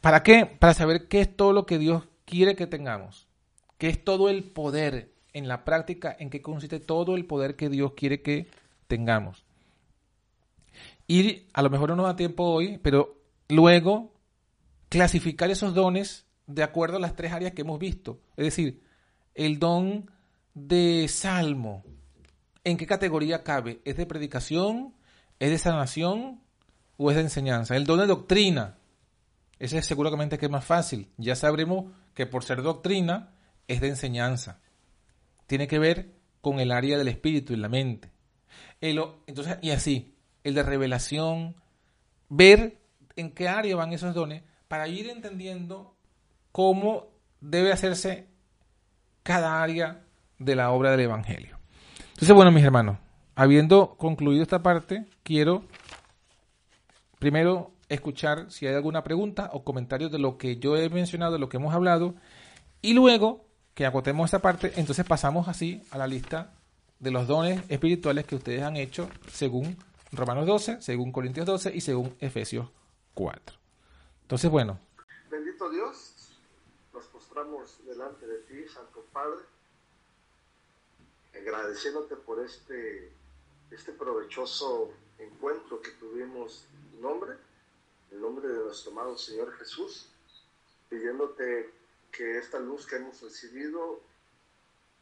¿Para 0.00 0.22
qué? 0.22 0.46
Para 0.46 0.74
saber 0.74 1.08
qué 1.08 1.20
es 1.20 1.36
todo 1.36 1.52
lo 1.52 1.66
que 1.66 1.78
Dios 1.78 2.04
quiere 2.24 2.54
que 2.54 2.66
tengamos. 2.66 3.28
¿Qué 3.78 3.88
es 3.88 4.02
todo 4.04 4.28
el 4.28 4.44
poder 4.44 5.12
en 5.32 5.48
la 5.48 5.64
práctica? 5.64 6.14
¿En 6.18 6.30
qué 6.30 6.42
consiste 6.42 6.80
todo 6.80 7.16
el 7.16 7.26
poder 7.26 7.56
que 7.56 7.68
Dios 7.68 7.92
quiere 7.94 8.22
que 8.22 8.48
tengamos? 8.88 9.44
Y 11.08 11.46
a 11.52 11.62
lo 11.62 11.70
mejor 11.70 11.90
no 11.90 11.96
nos 11.96 12.06
da 12.06 12.16
tiempo 12.16 12.44
hoy, 12.44 12.78
pero 12.78 13.22
luego 13.48 14.12
clasificar 14.88 15.50
esos 15.50 15.74
dones 15.74 16.26
de 16.46 16.62
acuerdo 16.62 16.96
a 16.96 17.00
las 17.00 17.16
tres 17.16 17.32
áreas 17.32 17.52
que 17.52 17.62
hemos 17.62 17.78
visto. 17.78 18.20
Es 18.36 18.44
decir, 18.44 18.82
el 19.34 19.58
don 19.58 20.10
de 20.56 21.06
salmo, 21.08 21.84
¿en 22.64 22.78
qué 22.78 22.86
categoría 22.86 23.44
cabe? 23.44 23.82
¿Es 23.84 23.98
de 23.98 24.06
predicación? 24.06 24.94
¿Es 25.38 25.50
de 25.50 25.58
sanación? 25.58 26.40
¿O 26.96 27.10
es 27.10 27.16
de 27.16 27.22
enseñanza? 27.22 27.76
El 27.76 27.84
don 27.84 27.98
de 27.98 28.06
doctrina, 28.06 28.78
ese 29.58 29.76
es 29.76 29.86
seguramente 29.86 30.38
que 30.38 30.46
es 30.46 30.50
más 30.50 30.64
fácil. 30.64 31.10
Ya 31.18 31.36
sabremos 31.36 31.92
que 32.14 32.24
por 32.24 32.42
ser 32.42 32.62
doctrina 32.62 33.34
es 33.68 33.82
de 33.82 33.88
enseñanza. 33.88 34.62
Tiene 35.46 35.68
que 35.68 35.78
ver 35.78 36.14
con 36.40 36.58
el 36.58 36.72
área 36.72 36.96
del 36.96 37.08
espíritu 37.08 37.52
y 37.52 37.56
la 37.56 37.68
mente. 37.68 38.10
entonces, 38.80 39.58
y 39.60 39.72
así, 39.72 40.14
el 40.42 40.54
de 40.54 40.62
revelación, 40.62 41.54
ver 42.30 42.80
en 43.14 43.30
qué 43.32 43.48
área 43.48 43.76
van 43.76 43.92
esos 43.92 44.14
dones 44.14 44.42
para 44.68 44.88
ir 44.88 45.10
entendiendo 45.10 45.94
cómo 46.50 47.08
debe 47.42 47.72
hacerse 47.72 48.28
cada 49.22 49.62
área 49.62 50.05
de 50.38 50.56
la 50.56 50.70
obra 50.70 50.90
del 50.90 51.00
Evangelio. 51.00 51.58
Entonces, 52.08 52.34
bueno, 52.34 52.50
mis 52.50 52.64
hermanos, 52.64 52.98
habiendo 53.34 53.96
concluido 53.96 54.42
esta 54.42 54.62
parte, 54.62 55.06
quiero 55.22 55.64
primero 57.18 57.72
escuchar 57.88 58.50
si 58.50 58.66
hay 58.66 58.74
alguna 58.74 59.04
pregunta 59.04 59.50
o 59.52 59.64
comentario 59.64 60.08
de 60.08 60.18
lo 60.18 60.38
que 60.38 60.56
yo 60.56 60.76
he 60.76 60.88
mencionado, 60.88 61.32
de 61.32 61.38
lo 61.38 61.48
que 61.48 61.56
hemos 61.56 61.74
hablado, 61.74 62.14
y 62.82 62.94
luego 62.94 63.44
que 63.74 63.86
agotemos 63.86 64.24
esta 64.26 64.40
parte, 64.40 64.72
entonces 64.76 65.04
pasamos 65.04 65.48
así 65.48 65.82
a 65.90 65.98
la 65.98 66.06
lista 66.06 66.54
de 66.98 67.10
los 67.10 67.26
dones 67.26 67.62
espirituales 67.68 68.24
que 68.24 68.36
ustedes 68.36 68.62
han 68.62 68.76
hecho 68.76 69.08
según 69.30 69.76
Romanos 70.12 70.46
12, 70.46 70.80
según 70.80 71.12
Corintios 71.12 71.46
12 71.46 71.74
y 71.74 71.80
según 71.80 72.16
Efesios 72.20 72.70
4. 73.14 73.56
Entonces, 74.22 74.50
bueno. 74.50 74.78
Bendito 75.30 75.68
Dios, 75.68 76.14
nos 76.92 77.04
postramos 77.06 77.78
delante 77.86 78.26
de 78.26 78.38
ti, 78.42 78.68
Santo 78.72 79.04
Padre, 79.12 79.42
agradeciéndote 81.40 82.16
por 82.16 82.40
este, 82.40 83.12
este 83.70 83.92
provechoso 83.92 84.92
encuentro 85.18 85.80
que 85.80 85.90
tuvimos 85.92 86.64
en 86.94 87.00
nombre, 87.00 87.36
en 88.10 88.20
nombre 88.20 88.48
de 88.48 88.58
nuestro 88.64 88.92
amado 88.92 89.16
Señor 89.16 89.52
Jesús, 89.56 90.06
pidiéndote 90.88 91.70
que 92.12 92.38
esta 92.38 92.58
luz 92.58 92.86
que 92.86 92.96
hemos 92.96 93.20
recibido 93.20 94.00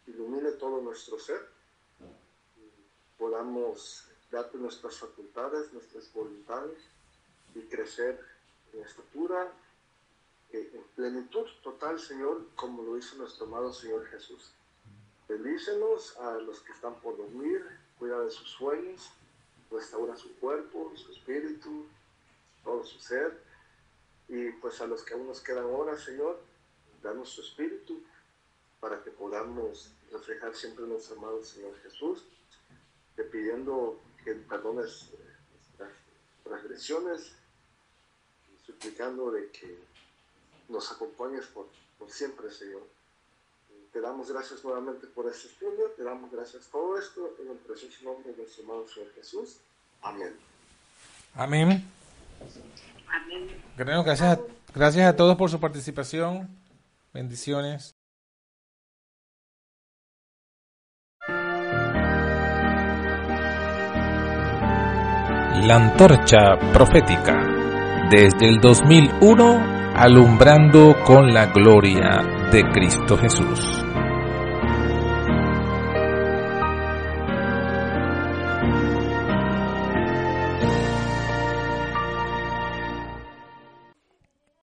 ilumine 0.07 0.53
todo 0.53 0.80
nuestro 0.80 1.18
ser, 1.18 1.41
podamos 3.18 4.07
darte 4.30 4.59
nuestras 4.59 4.99
facultades, 4.99 5.72
nuestras 5.72 6.12
voluntades 6.12 6.78
y 7.55 7.61
crecer 7.62 8.20
en 8.72 8.82
estatura, 8.82 9.53
en 10.51 10.85
plenitud 10.95 11.47
total, 11.62 11.99
Señor, 11.99 12.47
como 12.55 12.82
lo 12.82 12.97
hizo 12.99 13.16
nuestro 13.16 13.47
amado 13.47 13.72
Señor 13.72 14.07
Jesús. 14.07 14.53
Bendícenos 15.35 16.16
a 16.18 16.37
los 16.37 16.61
que 16.61 16.70
están 16.70 16.95
por 17.01 17.16
dormir, 17.16 17.66
cuida 17.99 18.20
de 18.20 18.30
sus 18.30 18.49
sueños, 18.51 19.11
restaura 19.68 20.16
su 20.16 20.32
cuerpo, 20.37 20.93
su 20.95 21.11
espíritu, 21.11 21.87
todo 22.62 22.85
su 22.85 23.01
ser. 23.01 23.43
Y 24.28 24.51
pues 24.53 24.80
a 24.80 24.87
los 24.87 25.03
que 25.03 25.14
aún 25.14 25.26
nos 25.26 25.41
quedan 25.41 25.64
horas, 25.64 26.05
Señor, 26.05 26.41
danos 27.03 27.30
su 27.30 27.41
espíritu 27.41 28.01
para 28.78 29.03
que 29.03 29.11
podamos 29.11 29.91
reflejar 30.12 30.55
siempre 30.55 30.87
nuestro 30.87 31.16
amado 31.16 31.43
Señor 31.43 31.76
Jesús, 31.82 32.22
te 33.16 33.24
pidiendo 33.24 33.99
que 34.24 34.35
perdones 34.35 35.11
nuestras 35.53 35.91
transgresiones 36.45 37.32
suplicando 38.64 39.32
de 39.32 39.51
que 39.51 39.80
nos 40.68 40.93
acompañes 40.93 41.47
por, 41.47 41.66
siempre, 42.09 42.53
Señor. 42.53 42.93
Te 43.95 44.01
damos 44.01 44.28
gracias 44.28 44.64
nuevamente 44.64 45.07
por 45.07 45.28
este 45.28 45.47
estudio, 45.47 45.92
te 45.97 46.03
damos 46.03 46.28
gracias 46.32 46.64
por 46.64 46.80
todo 46.80 46.99
esto 46.99 47.36
en 47.40 47.53
el 47.53 47.59
precioso 47.59 48.03
nombre 48.03 48.32
de 48.32 48.38
nuestro 48.38 48.64
amado 48.64 48.88
Señor 48.88 49.12
Jesús. 49.14 49.61
Amén. 50.03 50.34
Amén. 51.36 51.88
Gracias 53.76 54.40
gracias 54.74 55.07
a 55.07 55.14
todos 55.14 55.36
por 55.36 55.49
su 55.49 55.61
participación. 55.61 56.49
Bendiciones. 57.12 57.95
La 65.68 65.76
antorcha 65.76 66.59
profética 66.72 67.38
desde 68.11 68.49
el 68.49 68.61
2001 68.61 69.74
alumbrando 69.95 70.97
con 71.07 71.32
la 71.32 71.47
gloria 71.47 72.51
de 72.51 72.62
Cristo 72.72 73.16
Jesús. 73.16 73.84